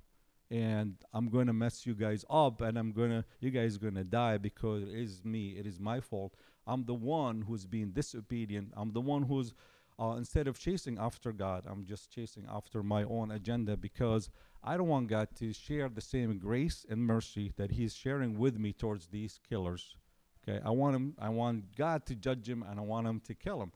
And 0.51 0.97
I'm 1.13 1.31
going 1.31 1.47
to 1.47 1.53
mess 1.53 1.87
you 1.87 1.95
guys 1.95 2.25
up, 2.29 2.61
and 2.61 2.79
I'm 2.79 2.93
going 2.93 3.11
to, 3.11 3.25
you 3.41 3.51
guys 3.51 3.79
going 3.79 3.95
to 3.95 4.05
die 4.05 4.37
because 4.37 4.83
it 4.83 4.91
is 4.91 5.25
me. 5.25 5.57
It 5.59 5.67
is 5.67 5.81
my 5.81 6.01
fault. 6.01 6.35
I'm 6.67 6.85
the 6.85 6.95
one 6.95 7.43
who's 7.43 7.65
being 7.65 7.91
disobedient. 7.91 8.73
I'm 8.77 8.93
the 8.93 9.01
one 9.01 9.23
who's, 9.23 9.55
uh, 9.99 10.15
instead 10.19 10.47
of 10.47 10.59
chasing 10.59 10.99
after 10.99 11.33
God, 11.33 11.65
I'm 11.67 11.85
just 11.85 12.13
chasing 12.13 12.47
after 12.49 12.83
my 12.83 13.05
own 13.05 13.31
agenda 13.31 13.77
because 13.77 14.29
I 14.63 14.77
don't 14.77 14.89
want 14.89 15.09
God 15.09 15.29
to 15.37 15.53
share 15.53 15.89
the 15.89 16.03
same 16.03 16.39
grace 16.39 16.85
and 16.89 17.01
mercy 17.01 17.53
that 17.57 17.73
He's 17.73 17.95
sharing 17.95 18.39
with 18.39 18.59
me 18.59 18.73
towards 18.73 19.07
these 19.07 19.41
killers. 19.49 19.97
Okay, 20.47 20.61
I 20.65 20.71
want 20.71 20.95
him. 20.95 21.15
I 21.19 21.31
want 21.31 21.75
God 21.75 22.05
to 22.07 22.15
judge 22.15 22.49
him, 22.49 22.63
and 22.69 22.79
I 22.79 22.83
want 22.83 23.07
him 23.07 23.21
to 23.21 23.35
kill 23.35 23.63
him. 23.63 23.73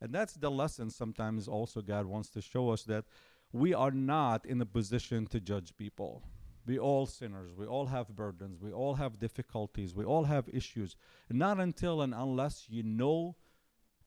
And 0.00 0.12
that's 0.12 0.34
the 0.34 0.50
lesson. 0.50 0.90
Sometimes 0.90 1.48
also 1.48 1.82
God 1.82 2.06
wants 2.06 2.30
to 2.30 2.40
show 2.40 2.70
us 2.70 2.84
that 2.84 3.04
we 3.52 3.74
are 3.74 3.90
not 3.90 4.46
in 4.46 4.60
a 4.60 4.66
position 4.66 5.26
to 5.26 5.40
judge 5.40 5.76
people. 5.76 6.22
We 6.66 6.78
all 6.78 7.06
sinners. 7.06 7.52
We 7.56 7.66
all 7.66 7.86
have 7.86 8.14
burdens. 8.14 8.62
We 8.62 8.72
all 8.72 8.94
have 8.94 9.18
difficulties. 9.18 9.94
We 9.94 10.04
all 10.04 10.24
have 10.24 10.48
issues. 10.52 10.96
Not 11.28 11.58
until 11.58 12.02
and 12.02 12.14
unless 12.14 12.66
you 12.68 12.82
know 12.82 13.36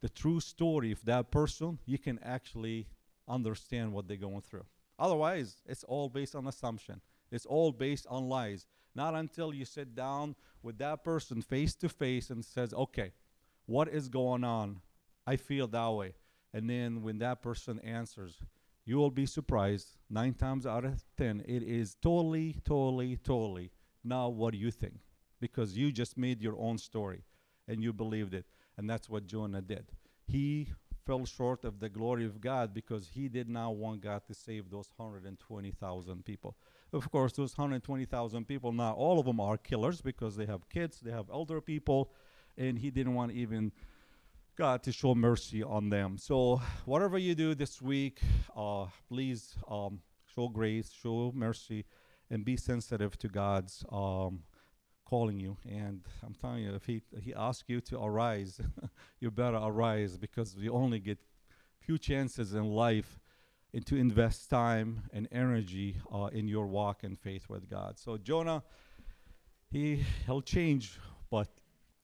the 0.02 0.10
true 0.10 0.40
story 0.40 0.92
of 0.92 1.04
that 1.06 1.32
person, 1.32 1.80
you 1.86 1.98
can 1.98 2.20
actually 2.24 2.88
understand 3.28 3.94
what 3.94 4.08
they're 4.08 4.18
going 4.18 4.42
through. 4.42 4.66
Otherwise, 5.00 5.62
it's 5.66 5.84
all 5.84 6.10
based 6.10 6.36
on 6.36 6.48
assumption. 6.48 7.02
It's 7.32 7.46
all 7.46 7.72
based 7.72 8.06
on 8.10 8.30
lies. 8.30 8.66
Not 8.96 9.16
until 9.16 9.54
you 9.54 9.66
sit 9.66 9.96
down 9.96 10.36
with 10.62 10.78
that 10.78 11.04
person 11.04 11.42
face 11.42 11.74
to 11.76 11.90
face 11.90 12.30
and 12.30 12.46
says, 12.46 12.74
"Okay, 12.74 13.14
what 13.66 13.88
is 13.88 14.08
going 14.08 14.44
on? 14.44 14.82
I 15.26 15.38
feel 15.38 15.68
that 15.68 15.90
way." 15.90 16.16
And 16.54 16.70
then 16.70 17.02
when 17.02 17.18
that 17.20 17.42
person 17.42 17.80
answers, 17.80 18.42
you 18.86 18.98
will 18.98 19.12
be 19.12 19.26
surprised. 19.26 19.98
Nine 20.10 20.34
times 20.34 20.66
out 20.66 20.86
of 20.86 21.04
ten, 21.16 21.42
it 21.48 21.64
is 21.64 21.96
totally, 21.96 22.62
totally, 22.66 23.18
totally 23.18 23.72
not 24.04 24.34
what 24.34 24.54
you 24.54 24.70
think, 24.70 25.00
because 25.40 25.78
you 25.78 25.92
just 25.92 26.18
made 26.18 26.42
your 26.42 26.58
own 26.60 26.78
story 26.78 27.24
and 27.68 27.82
you 27.82 27.94
believed 27.94 28.34
it. 28.34 28.46
And 28.78 28.90
that's 28.90 29.10
what 29.10 29.26
Jonah 29.26 29.62
did. 29.62 29.92
He 30.26 30.70
fell 31.06 31.26
short 31.26 31.66
of 31.66 31.80
the 31.80 31.90
glory 31.90 32.26
of 32.26 32.40
God 32.42 32.74
because 32.74 33.08
he 33.10 33.28
did 33.28 33.50
not 33.50 33.76
want 33.76 34.02
God 34.02 34.26
to 34.28 34.34
save 34.34 34.70
those 34.70 34.92
120,000 34.96 36.24
people. 36.26 36.58
Of 36.92 37.10
course, 37.12 37.34
those 37.34 37.58
120,000 37.58 38.46
people, 38.48 38.72
not 38.72 38.96
all 38.96 39.20
of 39.20 39.26
them 39.26 39.40
are 39.40 39.58
killers 39.58 40.02
because 40.02 40.36
they 40.36 40.46
have 40.46 40.70
kids, 40.70 41.00
they 41.00 41.12
have 41.12 41.30
elder 41.30 41.60
people, 41.62 42.12
and 42.58 42.80
he 42.80 42.92
didn't 42.92 43.16
want 43.16 43.32
even 43.32 43.72
God 44.56 44.84
to 44.84 44.92
show 44.92 45.16
mercy 45.16 45.64
on 45.64 45.90
them. 45.90 46.18
So, 46.18 46.62
whatever 46.86 47.18
you 47.18 47.34
do 47.34 47.56
this 47.56 47.82
week, 47.82 48.20
uh, 48.56 48.86
please 49.08 49.56
um, 49.68 50.00
show 50.34 50.48
grace, 50.48 50.92
show 50.92 51.32
mercy, 51.36 51.86
and 52.30 52.46
be 52.46 52.56
sensitive 52.56 53.18
to 53.18 53.28
God's 53.28 53.84
um, 53.92 54.44
calling 55.06 55.40
you. 55.40 55.58
And 55.68 56.02
I'm 56.24 56.36
telling 56.36 56.64
you, 56.64 56.76
if 56.76 56.86
he 56.86 57.02
he 57.20 57.34
asks 57.34 57.68
you 57.68 57.82
to 57.82 58.00
arise, 58.00 58.62
you 59.20 59.32
better 59.32 59.58
arise 59.58 60.18
because 60.18 60.56
you 60.56 60.72
only 60.72 61.00
get 61.00 61.18
few 61.80 61.98
chances 61.98 62.54
in 62.54 62.66
life 62.66 63.20
and 63.74 63.84
to 63.88 63.96
invest 63.96 64.52
time 64.52 65.04
and 65.12 65.28
energy 65.32 65.98
uh, 66.14 66.30
in 66.32 66.48
your 66.48 66.68
walk 66.68 67.04
and 67.04 67.20
faith 67.20 67.50
with 67.50 67.68
God. 67.68 67.98
So 67.98 68.18
Jonah, 68.18 68.62
he 69.72 70.04
he'll 70.28 70.44
change, 70.44 71.00
but 71.32 71.48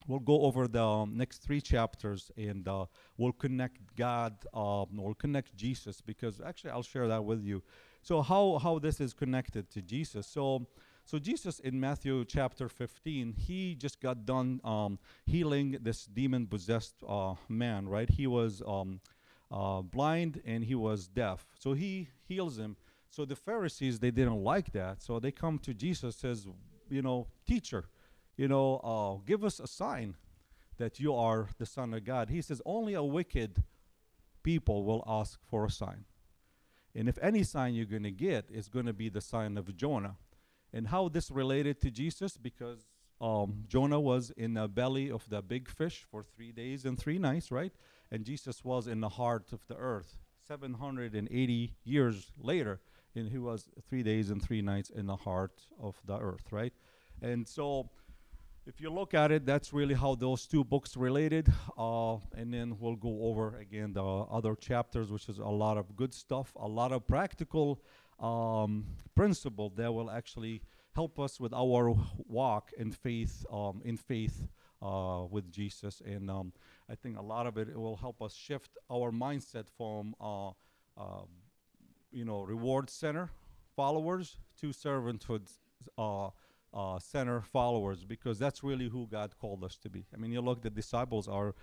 we'll 0.09 0.19
go 0.19 0.41
over 0.41 0.67
the 0.67 0.83
um, 0.83 1.15
next 1.15 1.37
three 1.37 1.61
chapters 1.61 2.31
and 2.35 2.67
uh, 2.67 2.85
we'll 3.17 3.31
connect 3.31 3.77
God, 3.95 4.33
um, 4.53 4.87
we'll 4.93 5.13
connect 5.13 5.55
Jesus 5.55 6.01
because 6.01 6.41
actually 6.41 6.71
I'll 6.71 6.83
share 6.83 7.07
that 7.07 7.23
with 7.23 7.43
you. 7.43 7.61
So 8.01 8.21
how 8.21 8.59
how 8.61 8.79
this 8.79 8.99
is 8.99 9.13
connected 9.13 9.69
to 9.69 9.81
Jesus? 9.81 10.25
So 10.27 10.67
so 11.05 11.19
Jesus 11.19 11.59
in 11.59 11.79
Matthew 11.79 12.25
chapter 12.25 12.67
15, 12.69 13.33
he 13.33 13.75
just 13.75 13.99
got 14.01 14.25
done 14.25 14.61
um, 14.63 14.99
healing 15.25 15.77
this 15.81 16.05
demon-possessed 16.05 16.95
uh, 17.07 17.35
man, 17.47 17.87
right? 17.87 18.09
He 18.09 18.27
was 18.27 18.61
um, 18.67 19.01
uh, 19.51 19.81
blind 19.81 20.41
and 20.45 20.63
he 20.63 20.75
was 20.75 21.07
deaf. 21.07 21.45
So 21.57 21.73
he 21.73 22.09
heals 22.27 22.57
him. 22.57 22.77
So 23.09 23.25
the 23.25 23.35
Pharisees 23.35 23.99
they 23.99 24.11
didn't 24.11 24.43
like 24.43 24.71
that. 24.73 25.03
So 25.03 25.19
they 25.19 25.31
come 25.31 25.59
to 25.59 25.73
Jesus 25.73 26.15
says, 26.15 26.47
you 26.89 27.03
know, 27.03 27.27
teacher, 27.47 27.85
you 28.39 28.47
know, 28.47 28.78
uh, 28.78 29.21
give 29.28 29.43
us 29.43 29.60
a 29.60 29.67
sign 29.67 30.15
that 30.78 30.97
you 30.97 31.13
are 31.13 31.49
the 31.58 31.65
Son 31.65 31.93
of 31.93 32.06
God. 32.06 32.30
He 32.30 32.41
says 32.41 32.62
only 32.65 32.93
a 32.93 33.04
wicked 33.04 33.63
people 34.43 34.86
will 34.86 35.04
ask 35.06 35.41
for 35.49 35.65
a 35.65 35.69
sign. 35.69 36.06
And 36.95 37.10
if 37.10 37.17
any 37.21 37.43
sign 37.43 37.73
you're 37.73 37.86
going 37.86 38.04
to 38.04 38.12
get 38.12 38.45
is 38.49 38.69
going 38.69 38.86
to 38.86 38.93
be 38.93 39.10
the 39.10 39.19
sign 39.19 39.58
of 39.58 39.75
Jonah. 39.75 40.15
And 40.71 40.88
how 40.88 41.10
this 41.10 41.30
related 41.30 41.82
to 41.82 41.91
Jesus? 41.91 42.38
Because 42.38 42.88
um, 43.19 43.65
Jonah 43.67 43.99
was 43.99 44.32
in 44.38 44.54
the 44.54 44.69
belly 44.69 45.12
of 45.12 45.30
the 45.30 45.41
big 45.41 45.67
fish 45.67 46.06
for 46.10 46.23
three 46.23 46.54
days 46.54 46.86
and 46.86 46.97
three 46.97 47.19
nights, 47.19 47.52
right? 47.52 47.73
And 48.10 48.23
Jesus 48.23 48.63
was 48.63 48.88
in 48.88 49.02
the 49.02 49.10
heart 49.10 49.52
of 49.52 49.67
the 49.67 49.75
earth 49.75 50.17
780 50.47 51.73
years 51.84 52.32
later, 52.41 52.80
and 53.13 53.28
he 53.28 53.38
was 53.38 53.67
three 53.89 54.02
days 54.02 54.30
and 54.30 54.41
three 54.41 54.62
nights 54.62 54.89
in 54.89 55.08
the 55.08 55.17
heart 55.17 55.60
of 55.78 55.99
the 56.06 56.17
earth, 56.17 56.54
right? 56.54 56.71
And 57.21 57.45
so, 57.45 57.89
if 58.69 58.79
you 58.79 58.91
look 58.91 59.15
at 59.15 59.32
it, 59.32 59.47
that's 59.47 59.73
really 59.73 59.95
how 59.95 60.13
those 60.13 60.45
two 60.45 60.63
books 60.63 60.95
related. 60.95 61.51
Uh, 61.75 62.17
and 62.38 62.53
then 62.53 62.77
we'll 62.79 62.95
go 62.95 63.23
over 63.23 63.58
again 63.58 63.93
the 63.93 64.03
other 64.03 64.53
chapters, 64.55 65.12
which 65.12 65.27
is 65.27 65.39
a 65.39 65.43
lot 65.43 65.75
of 65.75 65.95
good 65.95 66.13
stuff, 66.13 66.53
a 66.55 66.67
lot 66.67 66.91
of 66.91 67.08
practical 67.08 67.82
um, 68.19 68.86
principle 69.15 69.71
that 69.75 69.91
will 69.91 70.12
actually 70.12 70.62
help 70.93 71.19
us 71.19 71.39
with 71.39 71.51
our 71.51 71.95
walk 72.27 72.69
in 72.77 72.91
faith, 72.91 73.43
um, 73.51 73.82
in 73.84 73.97
faith 73.97 74.47
uh, 74.84 75.23
with 75.32 75.51
Jesus. 75.51 75.99
And 76.05 76.29
um, 76.29 76.53
I 76.88 76.93
think 76.93 77.17
a 77.17 77.23
lot 77.23 77.47
of 77.47 77.58
it, 77.58 77.69
it, 77.69 77.77
will 77.77 77.97
help 77.97 78.21
us 78.21 78.36
shift 78.36 78.77
our 78.91 79.12
mindset 79.12 79.65
from, 79.77 80.13
uh, 80.21 80.49
uh, 80.95 81.25
you 82.12 82.23
know, 82.23 82.43
reward 82.43 82.91
center 82.91 83.32
followers 83.75 84.38
to 84.62 84.67
servanthood 84.67 85.49
uh, 86.73 86.99
center 86.99 87.41
followers 87.41 88.03
because 88.03 88.38
that's 88.38 88.63
really 88.63 88.88
who 88.88 89.08
God 89.08 89.38
called 89.39 89.63
us 89.63 89.77
to 89.77 89.89
be. 89.89 90.05
I 90.13 90.17
mean, 90.17 90.32
you 90.32 90.41
look, 90.41 90.62
the 90.62 90.69
disciples 90.69 91.27
are 91.27 91.55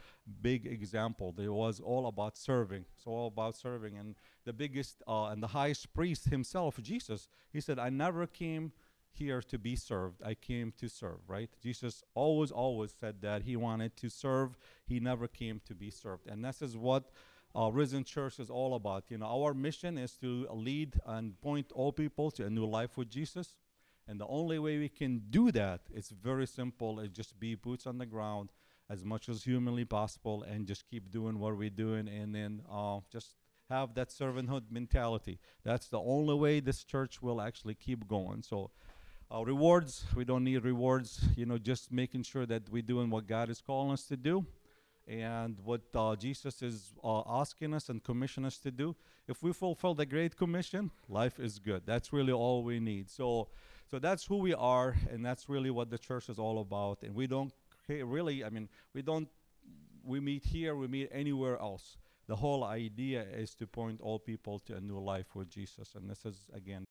big 0.42 0.66
example. 0.66 1.32
They 1.32 1.48
was 1.48 1.80
all 1.80 2.06
about 2.06 2.36
serving. 2.36 2.84
It's 2.96 3.06
all 3.06 3.28
about 3.28 3.56
serving. 3.56 3.96
And 3.96 4.16
the 4.44 4.52
biggest 4.52 5.02
uh, 5.06 5.26
and 5.26 5.42
the 5.42 5.48
highest 5.48 5.92
priest 5.94 6.26
himself, 6.26 6.80
Jesus, 6.82 7.28
he 7.52 7.60
said, 7.60 7.78
I 7.78 7.88
never 7.88 8.26
came 8.26 8.72
here 9.12 9.40
to 9.42 9.58
be 9.58 9.76
served. 9.76 10.22
I 10.24 10.34
came 10.34 10.72
to 10.78 10.88
serve, 10.88 11.20
right? 11.26 11.50
Jesus 11.62 12.02
always, 12.14 12.50
always 12.50 12.94
said 12.98 13.22
that 13.22 13.42
he 13.42 13.56
wanted 13.56 13.96
to 13.98 14.08
serve. 14.08 14.56
He 14.86 15.00
never 15.00 15.26
came 15.26 15.60
to 15.66 15.74
be 15.74 15.90
served. 15.90 16.26
And 16.26 16.44
this 16.44 16.60
is 16.60 16.76
what 16.76 17.10
uh, 17.54 17.70
Risen 17.72 18.04
Church 18.04 18.38
is 18.38 18.50
all 18.50 18.74
about. 18.74 19.04
You 19.08 19.18
know, 19.18 19.26
our 19.26 19.54
mission 19.54 19.96
is 19.96 20.12
to 20.16 20.46
lead 20.52 21.00
and 21.06 21.40
point 21.40 21.72
all 21.72 21.92
people 21.92 22.30
to 22.32 22.46
a 22.46 22.50
new 22.50 22.66
life 22.66 22.98
with 22.98 23.08
Jesus. 23.08 23.56
And 24.08 24.20
the 24.20 24.26
only 24.26 24.58
way 24.58 24.78
we 24.78 24.88
can 24.88 25.22
do 25.30 25.50
that 25.52 25.80
is 25.92 26.10
very 26.10 26.46
simple. 26.46 27.00
It's 27.00 27.16
just 27.16 27.38
be 27.40 27.54
boots 27.54 27.86
on 27.86 27.98
the 27.98 28.06
ground 28.06 28.50
as 28.88 29.04
much 29.04 29.28
as 29.28 29.42
humanly 29.42 29.84
possible 29.84 30.44
and 30.44 30.66
just 30.66 30.88
keep 30.88 31.10
doing 31.10 31.38
what 31.40 31.56
we're 31.56 31.70
doing 31.70 32.08
and 32.08 32.34
then 32.34 32.62
uh, 32.70 33.00
just 33.10 33.34
have 33.68 33.94
that 33.94 34.10
servanthood 34.10 34.70
mentality. 34.70 35.40
That's 35.64 35.88
the 35.88 35.98
only 35.98 36.34
way 36.34 36.60
this 36.60 36.84
church 36.84 37.20
will 37.20 37.40
actually 37.40 37.74
keep 37.74 38.06
going. 38.06 38.42
So 38.42 38.70
uh, 39.34 39.44
rewards, 39.44 40.04
we 40.14 40.24
don't 40.24 40.44
need 40.44 40.64
rewards. 40.64 41.20
You 41.36 41.46
know, 41.46 41.58
just 41.58 41.90
making 41.90 42.22
sure 42.22 42.46
that 42.46 42.68
we're 42.70 42.82
doing 42.82 43.10
what 43.10 43.26
God 43.26 43.50
is 43.50 43.60
calling 43.60 43.92
us 43.92 44.04
to 44.04 44.16
do 44.16 44.46
and 45.08 45.56
what 45.64 45.82
uh, 45.94 46.14
Jesus 46.16 46.62
is 46.62 46.92
uh, 47.02 47.22
asking 47.26 47.74
us 47.74 47.88
and 47.88 48.02
commissioning 48.02 48.46
us 48.46 48.58
to 48.58 48.70
do. 48.70 48.94
If 49.26 49.42
we 49.42 49.52
fulfill 49.52 49.94
the 49.94 50.06
Great 50.06 50.36
Commission, 50.36 50.90
life 51.08 51.40
is 51.40 51.58
good. 51.58 51.82
That's 51.86 52.12
really 52.12 52.32
all 52.32 52.62
we 52.62 52.78
need. 52.78 53.10
So 53.10 53.48
so 53.90 53.98
that's 53.98 54.24
who 54.24 54.38
we 54.38 54.54
are, 54.54 54.96
and 55.10 55.24
that's 55.24 55.48
really 55.48 55.70
what 55.70 55.90
the 55.90 55.98
church 55.98 56.28
is 56.28 56.38
all 56.38 56.60
about. 56.60 57.02
And 57.02 57.14
we 57.14 57.26
don't 57.26 57.52
really, 57.88 58.44
I 58.44 58.50
mean, 58.50 58.68
we 58.94 59.02
don't, 59.02 59.28
we 60.04 60.20
meet 60.20 60.44
here, 60.44 60.74
we 60.74 60.88
meet 60.88 61.08
anywhere 61.12 61.58
else. 61.60 61.96
The 62.26 62.36
whole 62.36 62.64
idea 62.64 63.22
is 63.22 63.54
to 63.56 63.66
point 63.66 64.00
all 64.00 64.18
people 64.18 64.58
to 64.60 64.76
a 64.76 64.80
new 64.80 64.98
life 64.98 65.36
with 65.36 65.48
Jesus. 65.48 65.94
And 65.94 66.10
this 66.10 66.24
is, 66.24 66.40
again, 66.52 66.85